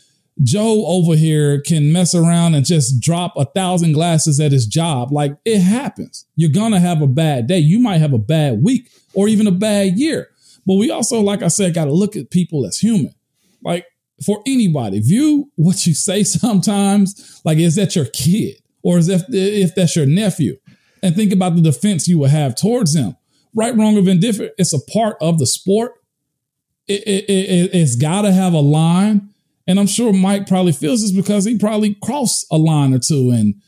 Joe 0.42 0.84
over 0.86 1.16
here 1.16 1.60
can 1.60 1.92
mess 1.92 2.14
around 2.14 2.54
and 2.54 2.64
just 2.64 3.00
drop 3.00 3.34
a 3.36 3.44
thousand 3.44 3.92
glasses 3.92 4.38
at 4.38 4.52
his 4.52 4.66
job. 4.66 5.12
Like 5.12 5.36
it 5.44 5.60
happens. 5.60 6.26
You're 6.36 6.50
gonna 6.50 6.80
have 6.80 7.02
a 7.02 7.08
bad 7.08 7.46
day. 7.46 7.58
You 7.58 7.78
might 7.78 7.98
have 7.98 8.12
a 8.12 8.18
bad 8.18 8.62
week 8.62 8.88
or 9.14 9.28
even 9.28 9.46
a 9.46 9.52
bad 9.52 9.98
year. 9.98 10.28
But 10.66 10.74
we 10.74 10.90
also, 10.90 11.20
like 11.20 11.42
I 11.42 11.48
said, 11.48 11.74
got 11.74 11.86
to 11.86 11.92
look 11.92 12.14
at 12.14 12.30
people 12.30 12.66
as 12.66 12.78
human. 12.78 13.14
Like 13.62 13.86
for 14.24 14.42
anybody, 14.46 15.00
view 15.00 15.50
what 15.56 15.86
you 15.86 15.94
say 15.94 16.22
sometimes. 16.24 17.40
Like, 17.44 17.58
is 17.58 17.74
that 17.76 17.96
your 17.96 18.04
kid 18.04 18.56
or 18.82 18.98
is 18.98 19.06
that 19.06 19.24
if 19.30 19.74
that's 19.74 19.96
your 19.96 20.06
nephew? 20.06 20.56
And 21.02 21.16
think 21.16 21.32
about 21.32 21.56
the 21.56 21.62
defense 21.62 22.06
you 22.06 22.18
will 22.18 22.28
have 22.28 22.54
towards 22.54 22.92
them 22.92 23.16
right, 23.58 23.76
wrong, 23.76 23.96
or 23.96 24.08
indifferent. 24.08 24.52
It's 24.56 24.72
a 24.72 24.80
part 24.92 25.16
of 25.20 25.38
the 25.38 25.46
sport. 25.46 25.92
It, 26.86 27.02
it, 27.06 27.30
it, 27.30 27.74
it's 27.74 27.96
got 27.96 28.22
to 28.22 28.32
have 28.32 28.52
a 28.54 28.60
line. 28.60 29.30
And 29.66 29.78
I'm 29.78 29.86
sure 29.86 30.12
Mike 30.12 30.46
probably 30.46 30.72
feels 30.72 31.02
this 31.02 31.12
because 31.12 31.44
he 31.44 31.58
probably 31.58 31.94
crossed 32.02 32.46
a 32.50 32.56
line 32.56 32.94
or 32.94 32.98
two 32.98 33.30
and 33.30 33.60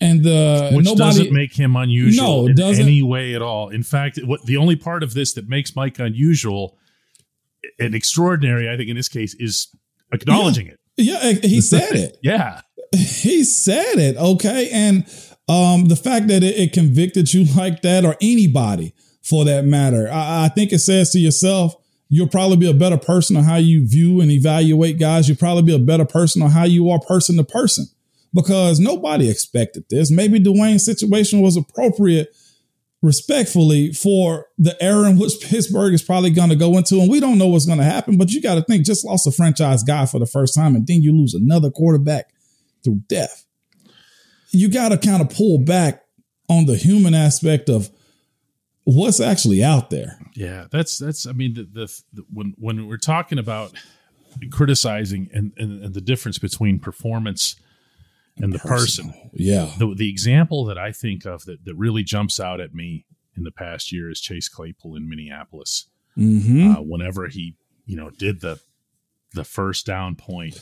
and 0.00 0.26
uh, 0.26 0.70
which 0.72 0.84
nobody, 0.84 0.98
doesn't 0.98 1.32
make 1.32 1.54
him 1.54 1.76
unusual 1.76 2.42
no, 2.42 2.46
in 2.48 2.56
doesn't. 2.56 2.84
any 2.84 3.02
way 3.02 3.34
at 3.34 3.42
all. 3.42 3.68
In 3.68 3.84
fact, 3.84 4.18
what 4.24 4.44
the 4.44 4.56
only 4.56 4.74
part 4.74 5.04
of 5.04 5.14
this 5.14 5.32
that 5.34 5.48
makes 5.48 5.76
Mike 5.76 6.00
unusual 6.00 6.76
and 7.78 7.94
extraordinary, 7.94 8.68
I 8.68 8.76
think, 8.76 8.90
in 8.90 8.96
this 8.96 9.08
case, 9.08 9.34
is 9.38 9.68
acknowledging 10.12 10.66
yeah. 10.66 10.72
it. 10.72 11.42
Yeah, 11.42 11.48
he 11.48 11.60
said 11.60 11.92
it. 11.92 12.18
yeah, 12.22 12.60
he 12.92 13.44
said 13.44 13.98
it. 13.98 14.16
Okay, 14.16 14.68
and 14.70 15.06
um, 15.48 15.86
the 15.86 15.96
fact 15.96 16.26
that 16.28 16.42
it, 16.42 16.56
it 16.56 16.72
convicted 16.72 17.32
you 17.32 17.44
like 17.54 17.82
that, 17.82 18.04
or 18.04 18.16
anybody, 18.20 18.94
for 19.24 19.44
that 19.44 19.64
matter. 19.64 20.08
I, 20.10 20.44
I 20.44 20.48
think 20.48 20.72
it 20.72 20.78
says 20.80 21.10
to 21.10 21.18
yourself, 21.18 21.74
you'll 22.08 22.28
probably 22.28 22.58
be 22.58 22.70
a 22.70 22.74
better 22.74 22.98
person 22.98 23.36
on 23.36 23.44
how 23.44 23.56
you 23.56 23.86
view 23.88 24.20
and 24.20 24.30
evaluate 24.30 24.98
guys. 24.98 25.28
You'll 25.28 25.38
probably 25.38 25.62
be 25.62 25.74
a 25.74 25.78
better 25.78 26.04
person 26.04 26.42
on 26.42 26.50
how 26.50 26.64
you 26.64 26.90
are 26.90 27.00
person 27.00 27.36
to 27.38 27.44
person 27.44 27.86
because 28.34 28.78
nobody 28.78 29.30
expected 29.30 29.84
this. 29.88 30.10
Maybe 30.10 30.38
Dwayne's 30.38 30.84
situation 30.84 31.40
was 31.40 31.56
appropriate 31.56 32.36
respectfully 33.00 33.92
for 33.92 34.46
the 34.58 34.76
era 34.82 35.10
in 35.10 35.18
which 35.18 35.40
Pittsburgh 35.42 35.92
is 35.92 36.02
probably 36.02 36.30
going 36.30 36.48
to 36.48 36.56
go 36.56 36.76
into. 36.76 37.00
And 37.00 37.10
we 37.10 37.20
don't 37.20 37.38
know 37.38 37.48
what's 37.48 37.66
going 37.66 37.78
to 37.78 37.84
happen, 37.84 38.16
but 38.16 38.30
you 38.30 38.40
got 38.40 38.54
to 38.54 38.62
think 38.62 38.84
just 38.84 39.04
lost 39.04 39.26
a 39.26 39.30
franchise 39.30 39.82
guy 39.82 40.06
for 40.06 40.18
the 40.18 40.26
first 40.26 40.54
time 40.54 40.74
and 40.74 40.86
then 40.86 41.02
you 41.02 41.12
lose 41.12 41.34
another 41.34 41.70
quarterback 41.70 42.30
through 42.82 43.02
death. 43.08 43.44
You 44.50 44.68
got 44.68 44.90
to 44.90 44.98
kind 44.98 45.20
of 45.20 45.30
pull 45.30 45.58
back 45.58 46.02
on 46.48 46.66
the 46.66 46.76
human 46.76 47.14
aspect 47.14 47.68
of 47.68 47.90
what's 48.84 49.20
actually 49.20 49.62
out 49.62 49.90
there. 49.90 50.18
Yeah, 50.34 50.66
that's 50.70 50.98
that's. 50.98 51.26
I 51.26 51.32
mean, 51.32 51.54
the, 51.54 51.62
the, 51.64 52.02
the 52.12 52.24
when 52.32 52.54
when 52.58 52.86
we're 52.86 52.96
talking 52.96 53.38
about 53.38 53.72
criticizing 54.50 55.30
and, 55.32 55.52
and, 55.56 55.84
and 55.84 55.94
the 55.94 56.00
difference 56.00 56.38
between 56.38 56.78
performance 56.78 57.56
and 58.36 58.52
the 58.52 58.58
Personal. 58.58 59.12
person, 59.12 59.30
yeah. 59.34 59.70
The 59.78 59.94
the 59.94 60.10
example 60.10 60.64
that 60.66 60.78
I 60.78 60.92
think 60.92 61.24
of 61.24 61.44
that 61.44 61.64
that 61.64 61.74
really 61.74 62.02
jumps 62.02 62.40
out 62.40 62.60
at 62.60 62.74
me 62.74 63.06
in 63.36 63.44
the 63.44 63.52
past 63.52 63.92
year 63.92 64.10
is 64.10 64.20
Chase 64.20 64.48
Claypool 64.48 64.96
in 64.96 65.08
Minneapolis. 65.08 65.86
Mm-hmm. 66.16 66.70
Uh, 66.70 66.82
whenever 66.82 67.26
he 67.26 67.56
you 67.86 67.96
know 67.96 68.10
did 68.10 68.40
the 68.40 68.60
the 69.32 69.44
first 69.44 69.86
down 69.86 70.14
point. 70.14 70.58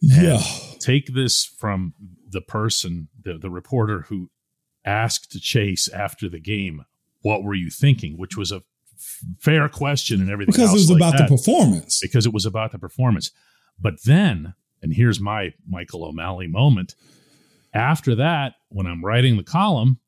Yeah. 0.00 0.40
Take 0.78 1.14
this 1.14 1.44
from 1.44 1.94
the 2.28 2.40
person, 2.40 3.08
the 3.20 3.38
the 3.38 3.50
reporter 3.50 4.06
who 4.08 4.30
asked 4.84 5.40
Chase 5.40 5.88
after 5.88 6.28
the 6.28 6.40
game 6.40 6.84
what 7.22 7.42
were 7.42 7.54
you 7.54 7.70
thinking? 7.70 8.16
Which 8.18 8.36
was 8.36 8.52
a 8.52 8.62
fair 9.40 9.68
question 9.68 10.20
and 10.20 10.30
everything. 10.30 10.52
Because 10.52 10.70
it 10.70 10.74
was 10.74 10.90
like 10.90 10.96
about 10.98 11.18
that, 11.18 11.28
the 11.28 11.36
performance. 11.36 12.00
Because 12.00 12.26
it 12.26 12.32
was 12.32 12.46
about 12.46 12.72
the 12.72 12.78
performance. 12.78 13.30
But 13.80 14.02
then, 14.04 14.54
and 14.82 14.92
here's 14.94 15.20
my 15.20 15.54
Michael 15.68 16.04
O'Malley 16.04 16.46
moment. 16.46 16.94
After 17.74 18.14
that, 18.16 18.54
when 18.68 18.86
I'm 18.86 19.04
writing 19.04 19.36
the 19.36 19.42
column, 19.42 19.98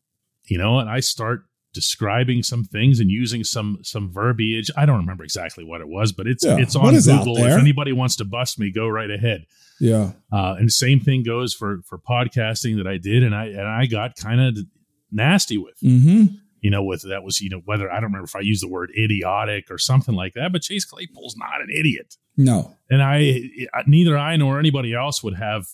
you 0.46 0.58
know, 0.58 0.78
and 0.78 0.90
I 0.90 1.00
start 1.00 1.44
describing 1.72 2.42
some 2.42 2.62
things 2.62 3.00
and 3.00 3.10
using 3.10 3.42
some 3.42 3.78
some 3.82 4.12
verbiage. 4.12 4.70
I 4.76 4.86
don't 4.86 4.98
remember 4.98 5.24
exactly 5.24 5.64
what 5.64 5.80
it 5.80 5.88
was, 5.88 6.12
but 6.12 6.26
it's 6.28 6.44
Yeah. 6.44 6.58
it's 6.58 6.76
on 6.76 6.94
Google. 6.94 7.36
If 7.38 7.58
anybody 7.58 7.92
wants 7.92 8.16
to 8.16 8.24
bust 8.24 8.58
me, 8.60 8.70
go 8.70 8.86
right 8.86 9.10
ahead. 9.10 9.46
Yeah. 9.80 10.12
Uh, 10.32 10.54
and 10.58 10.68
the 10.68 10.72
same 10.72 11.00
thing 11.00 11.24
goes 11.24 11.52
for 11.54 11.80
for 11.86 11.98
podcasting 11.98 12.76
that 12.76 12.86
I 12.86 12.98
did, 12.98 13.22
and 13.24 13.34
I 13.34 13.46
and 13.46 13.66
I 13.66 13.86
got 13.86 14.14
kind 14.16 14.40
of 14.40 14.58
nasty 15.10 15.56
with 15.58 15.74
Mm-hmm. 15.82 16.36
You 16.64 16.70
know, 16.70 16.82
with 16.82 17.02
that 17.02 17.22
was, 17.22 17.40
you 17.40 17.50
know, 17.50 17.60
whether 17.66 17.90
I 17.90 17.96
don't 17.96 18.04
remember 18.04 18.24
if 18.24 18.34
I 18.34 18.40
used 18.40 18.62
the 18.62 18.68
word 18.68 18.90
idiotic 18.98 19.70
or 19.70 19.76
something 19.78 20.14
like 20.14 20.32
that, 20.34 20.50
but 20.50 20.62
Chase 20.62 20.84
Claypool's 20.86 21.36
not 21.36 21.60
an 21.60 21.68
idiot. 21.70 22.16
No. 22.38 22.74
And 22.88 23.02
I, 23.02 23.42
neither 23.86 24.16
I 24.16 24.36
nor 24.36 24.58
anybody 24.58 24.94
else 24.94 25.22
would 25.22 25.36
have 25.36 25.66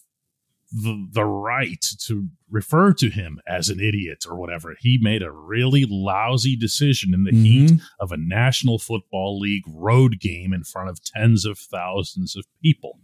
the, 0.72 1.08
the 1.12 1.24
right 1.24 1.84
to 2.06 2.28
refer 2.50 2.92
to 2.94 3.08
him 3.10 3.40
as 3.46 3.68
an 3.68 3.78
idiot 3.80 4.24
or 4.28 4.36
whatever. 4.36 4.74
He 4.80 4.98
made 5.00 5.22
a 5.22 5.30
really 5.30 5.86
lousy 5.88 6.56
decision 6.56 7.14
in 7.14 7.22
the 7.24 7.32
heat 7.32 7.70
Mhm. 7.70 7.80
of 8.00 8.10
a 8.12 8.16
National 8.16 8.78
Football 8.80 9.38
League 9.38 9.64
road 9.68 10.18
game 10.20 10.52
in 10.52 10.64
front 10.64 10.88
of 10.90 11.02
tens 11.02 11.44
of 11.44 11.56
thousands 11.58 12.34
of 12.36 12.44
people. 12.62 12.98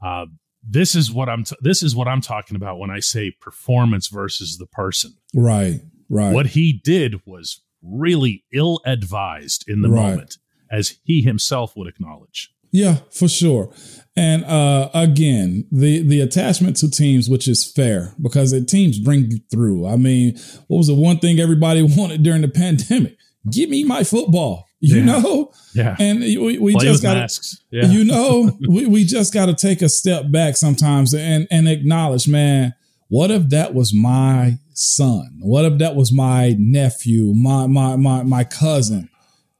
Uh, 0.00 0.26
this 0.68 0.94
is 0.94 1.10
what 1.12 1.28
I'm. 1.28 1.44
T- 1.44 1.56
this 1.60 1.82
is 1.82 1.96
what 1.96 2.06
I'm 2.08 2.20
talking 2.20 2.54
about 2.56 2.78
when 2.78 2.90
I 2.90 3.00
say 3.00 3.30
performance 3.30 4.08
versus 4.08 4.58
the 4.58 4.66
person 4.66 5.12
Right. 5.34 5.80
Right. 6.10 6.34
what 6.34 6.48
he 6.48 6.72
did 6.84 7.24
was 7.24 7.62
really 7.82 8.44
ill 8.52 8.80
advised 8.84 9.64
in 9.68 9.80
the 9.80 9.88
Right. 9.88 10.10
moment, 10.10 10.36
as 10.70 10.96
he 11.04 11.22
himself 11.22 11.74
would 11.76 11.88
acknowledge. 11.88 12.50
Yeah, 12.72 12.98
for 13.10 13.26
sure. 13.28 13.72
And 14.16 14.44
uh, 14.44 14.90
again, 14.94 15.66
the 15.72 16.02
the 16.02 16.20
attachment 16.20 16.76
to 16.78 16.90
teams, 16.90 17.28
which 17.28 17.48
is 17.48 17.64
fair 17.64 18.12
because 18.20 18.50
the 18.52 18.64
teams 18.64 18.98
bring 18.98 19.30
you 19.30 19.38
through. 19.50 19.86
I 19.88 19.96
mean, 19.96 20.36
what 20.68 20.78
was 20.78 20.86
the 20.88 20.94
one 20.94 21.18
thing 21.18 21.40
everybody 21.40 21.82
wanted 21.96 22.22
during 22.22 22.42
the 22.42 22.48
pandemic? 22.48 23.16
Give 23.50 23.70
me 23.70 23.82
my 23.84 24.04
football, 24.04 24.66
you 24.80 24.96
Yeah. 24.98 25.04
know. 25.04 25.50
Yeah. 25.74 25.96
And 25.98 26.20
we, 26.20 26.58
we 26.58 26.76
just 26.76 27.02
got 27.02 27.16
masks. 27.16 27.58
Yeah. 27.72 27.86
you 27.90 28.04
know, 28.04 28.56
we, 28.68 28.86
we 28.86 29.04
just 29.04 29.32
got 29.34 29.46
to 29.46 29.54
take 29.54 29.80
a 29.82 29.88
step 29.88 30.30
back 30.30 30.56
sometimes 30.56 31.12
and 31.14 31.48
and 31.50 31.66
acknowledge, 31.68 32.28
man, 32.28 32.74
what 33.08 33.30
if 33.32 33.48
that 33.48 33.74
was 33.74 33.92
my 33.94 34.58
son? 34.80 35.38
What 35.40 35.64
if 35.64 35.78
that 35.78 35.94
was 35.94 36.12
my 36.12 36.56
nephew, 36.58 37.32
my 37.34 37.66
my 37.66 37.96
my 37.96 38.22
my 38.22 38.44
cousin? 38.44 39.08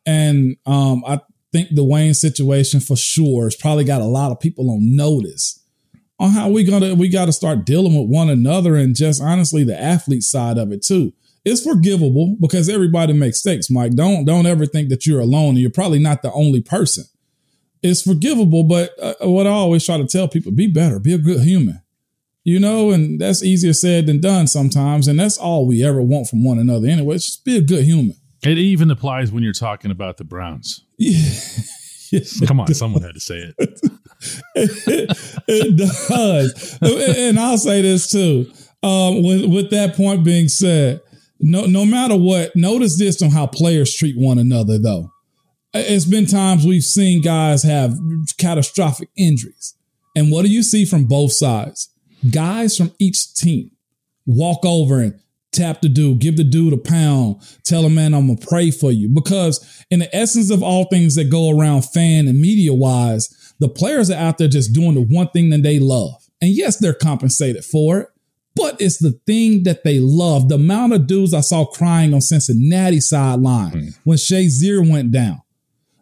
And 0.06 0.56
um, 0.66 1.04
I 1.06 1.20
think 1.52 1.74
the 1.74 1.84
Wayne 1.84 2.14
situation 2.14 2.80
for 2.80 2.96
sure 2.96 3.44
has 3.44 3.56
probably 3.56 3.84
got 3.84 4.00
a 4.00 4.06
lot 4.06 4.32
of 4.32 4.40
people 4.40 4.70
on 4.70 4.96
notice 4.96 5.60
on 6.18 6.30
how 6.30 6.48
we 6.48 6.64
gonna 6.64 6.94
we 6.94 7.08
got 7.08 7.26
to 7.26 7.32
start 7.32 7.64
dealing 7.64 7.98
with 7.98 8.08
one 8.08 8.28
another 8.28 8.76
and 8.76 8.94
just 8.94 9.22
honestly 9.22 9.64
the 9.64 9.80
athlete 9.80 10.22
side 10.22 10.58
of 10.58 10.72
it 10.72 10.82
too. 10.82 11.12
It's 11.44 11.62
forgivable 11.62 12.36
because 12.38 12.68
everybody 12.68 13.14
makes 13.14 13.44
mistakes, 13.44 13.70
Mike. 13.70 13.92
Don't 13.92 14.26
don't 14.26 14.46
ever 14.46 14.66
think 14.66 14.90
that 14.90 15.06
you're 15.06 15.20
alone 15.20 15.50
and 15.50 15.58
you're 15.58 15.70
probably 15.70 15.98
not 15.98 16.22
the 16.22 16.32
only 16.32 16.60
person. 16.60 17.04
It's 17.82 18.02
forgivable, 18.02 18.64
but 18.64 18.90
uh, 19.00 19.14
what 19.22 19.46
I 19.46 19.50
always 19.50 19.84
try 19.84 19.96
to 19.96 20.06
tell 20.06 20.28
people: 20.28 20.52
be 20.52 20.66
better, 20.66 20.98
be 20.98 21.14
a 21.14 21.18
good 21.18 21.40
human. 21.40 21.80
You 22.42 22.58
know, 22.58 22.90
and 22.90 23.20
that's 23.20 23.42
easier 23.42 23.74
said 23.74 24.06
than 24.06 24.20
done 24.20 24.46
sometimes, 24.46 25.08
and 25.08 25.20
that's 25.20 25.36
all 25.36 25.66
we 25.66 25.84
ever 25.84 26.00
want 26.00 26.28
from 26.28 26.42
one 26.42 26.58
another. 26.58 26.88
Anyway, 26.88 27.14
just 27.16 27.44
be 27.44 27.56
a 27.56 27.60
good 27.60 27.84
human. 27.84 28.16
it 28.42 28.56
even 28.56 28.90
applies 28.90 29.30
when 29.30 29.42
you're 29.42 29.52
talking 29.52 29.90
about 29.90 30.16
the 30.16 30.24
Browns. 30.24 30.84
Yeah, 30.96 31.20
Come 32.46 32.60
on, 32.60 32.72
someone 32.74 33.02
had 33.02 33.14
to 33.14 33.20
say 33.20 33.36
it. 33.36 33.54
it, 34.54 35.42
it 35.48 35.76
does. 35.76 36.78
And 36.82 37.38
I'll 37.38 37.58
say 37.58 37.82
this 37.82 38.10
too. 38.10 38.50
Um, 38.82 39.22
with, 39.22 39.44
with 39.44 39.70
that 39.70 39.94
point 39.94 40.24
being 40.24 40.48
said, 40.48 41.00
no, 41.38 41.66
no 41.66 41.84
matter 41.84 42.16
what, 42.16 42.54
notice 42.56 42.98
this 42.98 43.22
on 43.22 43.30
how 43.30 43.46
players 43.46 43.94
treat 43.94 44.16
one 44.16 44.38
another, 44.38 44.78
though. 44.78 45.10
It's 45.72 46.04
been 46.04 46.26
times 46.26 46.66
we've 46.66 46.82
seen 46.82 47.22
guys 47.22 47.62
have 47.62 47.96
catastrophic 48.38 49.10
injuries. 49.16 49.76
And 50.16 50.32
what 50.32 50.44
do 50.44 50.50
you 50.50 50.62
see 50.62 50.84
from 50.84 51.04
both 51.04 51.32
sides? 51.32 51.89
Guys 52.28 52.76
from 52.76 52.92
each 52.98 53.34
team 53.34 53.70
walk 54.26 54.64
over 54.64 55.00
and 55.00 55.18
tap 55.52 55.80
the 55.80 55.88
dude, 55.88 56.20
give 56.20 56.36
the 56.36 56.44
dude 56.44 56.72
a 56.72 56.76
pound, 56.76 57.36
tell 57.64 57.84
him, 57.84 57.94
man, 57.94 58.14
I'm 58.14 58.26
gonna 58.26 58.38
pray 58.38 58.70
for 58.70 58.92
you. 58.92 59.08
Because 59.08 59.84
in 59.90 59.98
the 59.98 60.14
essence 60.14 60.50
of 60.50 60.62
all 60.62 60.84
things 60.84 61.14
that 61.16 61.30
go 61.30 61.50
around 61.50 61.82
fan 61.82 62.28
and 62.28 62.40
media 62.40 62.72
wise, 62.72 63.54
the 63.58 63.68
players 63.68 64.10
are 64.10 64.18
out 64.18 64.38
there 64.38 64.48
just 64.48 64.72
doing 64.72 64.94
the 64.94 65.02
one 65.02 65.28
thing 65.28 65.50
that 65.50 65.62
they 65.62 65.78
love. 65.78 66.28
And 66.40 66.50
yes, 66.50 66.78
they're 66.78 66.94
compensated 66.94 67.64
for 67.64 68.00
it, 68.00 68.08
but 68.54 68.80
it's 68.80 68.98
the 68.98 69.18
thing 69.26 69.64
that 69.64 69.84
they 69.84 69.98
love. 69.98 70.48
The 70.48 70.54
amount 70.54 70.94
of 70.94 71.06
dudes 71.06 71.34
I 71.34 71.40
saw 71.40 71.66
crying 71.66 72.14
on 72.14 72.20
Cincinnati 72.20 73.00
sideline 73.00 73.72
mm. 73.72 73.98
when 74.04 74.16
Shazier 74.18 74.88
went 74.88 75.12
down. 75.12 75.42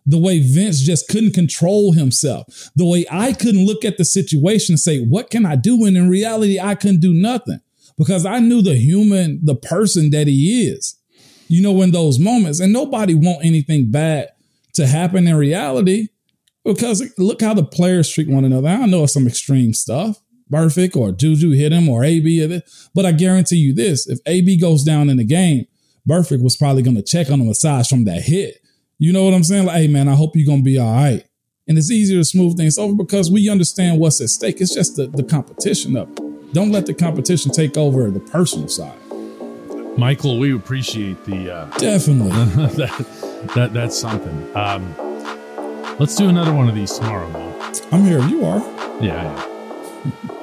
The 0.08 0.18
way 0.18 0.40
Vince 0.40 0.80
just 0.80 1.06
couldn't 1.08 1.34
control 1.34 1.92
himself. 1.92 2.70
The 2.74 2.86
way 2.86 3.04
I 3.10 3.34
couldn't 3.34 3.66
look 3.66 3.84
at 3.84 3.98
the 3.98 4.04
situation 4.06 4.72
and 4.72 4.80
say, 4.80 5.00
what 5.00 5.28
can 5.28 5.44
I 5.44 5.54
do? 5.54 5.78
When 5.78 5.96
in 5.96 6.08
reality, 6.08 6.58
I 6.58 6.74
couldn't 6.74 7.00
do 7.00 7.12
nothing 7.12 7.60
because 7.98 8.24
I 8.24 8.38
knew 8.38 8.62
the 8.62 8.74
human, 8.74 9.38
the 9.44 9.54
person 9.54 10.10
that 10.10 10.26
he 10.26 10.66
is. 10.66 10.96
You 11.48 11.62
know, 11.62 11.82
in 11.82 11.90
those 11.90 12.18
moments, 12.18 12.58
and 12.58 12.72
nobody 12.72 13.14
want 13.14 13.44
anything 13.44 13.90
bad 13.90 14.30
to 14.74 14.86
happen 14.86 15.26
in 15.26 15.36
reality 15.36 16.08
because 16.64 17.02
look 17.18 17.40
how 17.40 17.54
the 17.54 17.64
players 17.64 18.10
treat 18.10 18.28
one 18.28 18.44
another. 18.44 18.68
I 18.68 18.86
know 18.86 19.06
some 19.06 19.26
extreme 19.26 19.74
stuff. 19.74 20.20
Burfict 20.50 20.96
or 20.96 21.12
Juju 21.12 21.50
hit 21.50 21.72
him 21.72 21.88
or 21.88 22.04
AB, 22.04 22.62
but 22.94 23.04
I 23.04 23.12
guarantee 23.12 23.56
you 23.56 23.74
this: 23.74 24.06
if 24.08 24.18
AB 24.26 24.58
goes 24.58 24.84
down 24.84 25.10
in 25.10 25.18
the 25.18 25.24
game, 25.24 25.66
Burfict 26.08 26.42
was 26.42 26.56
probably 26.56 26.82
going 26.82 26.96
to 26.96 27.02
check 27.02 27.30
on 27.30 27.40
him 27.40 27.48
aside 27.48 27.86
from 27.86 28.04
that 28.04 28.22
hit. 28.22 28.58
You 29.00 29.12
know 29.12 29.24
what 29.24 29.32
I'm 29.32 29.44
saying? 29.44 29.66
Like, 29.66 29.76
hey 29.76 29.86
man, 29.88 30.08
I 30.08 30.14
hope 30.14 30.34
you're 30.34 30.46
gonna 30.46 30.62
be 30.62 30.78
all 30.78 30.92
right. 30.92 31.24
And 31.68 31.78
it's 31.78 31.90
easier 31.90 32.18
to 32.18 32.24
smooth 32.24 32.56
things 32.56 32.78
over 32.78 32.94
because 32.94 33.30
we 33.30 33.48
understand 33.48 34.00
what's 34.00 34.20
at 34.20 34.30
stake. 34.30 34.60
It's 34.60 34.74
just 34.74 34.96
the, 34.96 35.06
the 35.06 35.22
competition 35.22 35.96
of 35.96 36.10
it. 36.10 36.52
Don't 36.52 36.72
let 36.72 36.86
the 36.86 36.94
competition 36.94 37.52
take 37.52 37.76
over 37.76 38.10
the 38.10 38.20
personal 38.20 38.68
side. 38.68 38.98
Michael, 39.98 40.38
we 40.38 40.54
appreciate 40.54 41.24
the 41.24 41.54
uh, 41.54 41.78
definitely 41.78 42.30
that, 42.76 43.50
that 43.54 43.72
that's 43.72 43.98
something. 43.98 44.56
Um, 44.56 44.94
let's 45.98 46.16
do 46.16 46.28
another 46.28 46.52
one 46.52 46.68
of 46.68 46.74
these 46.74 46.96
tomorrow, 46.98 47.28
Mo. 47.30 47.72
I'm 47.92 48.02
here. 48.02 48.22
You 48.26 48.44
are. 48.46 48.60
Yeah. 49.02 50.34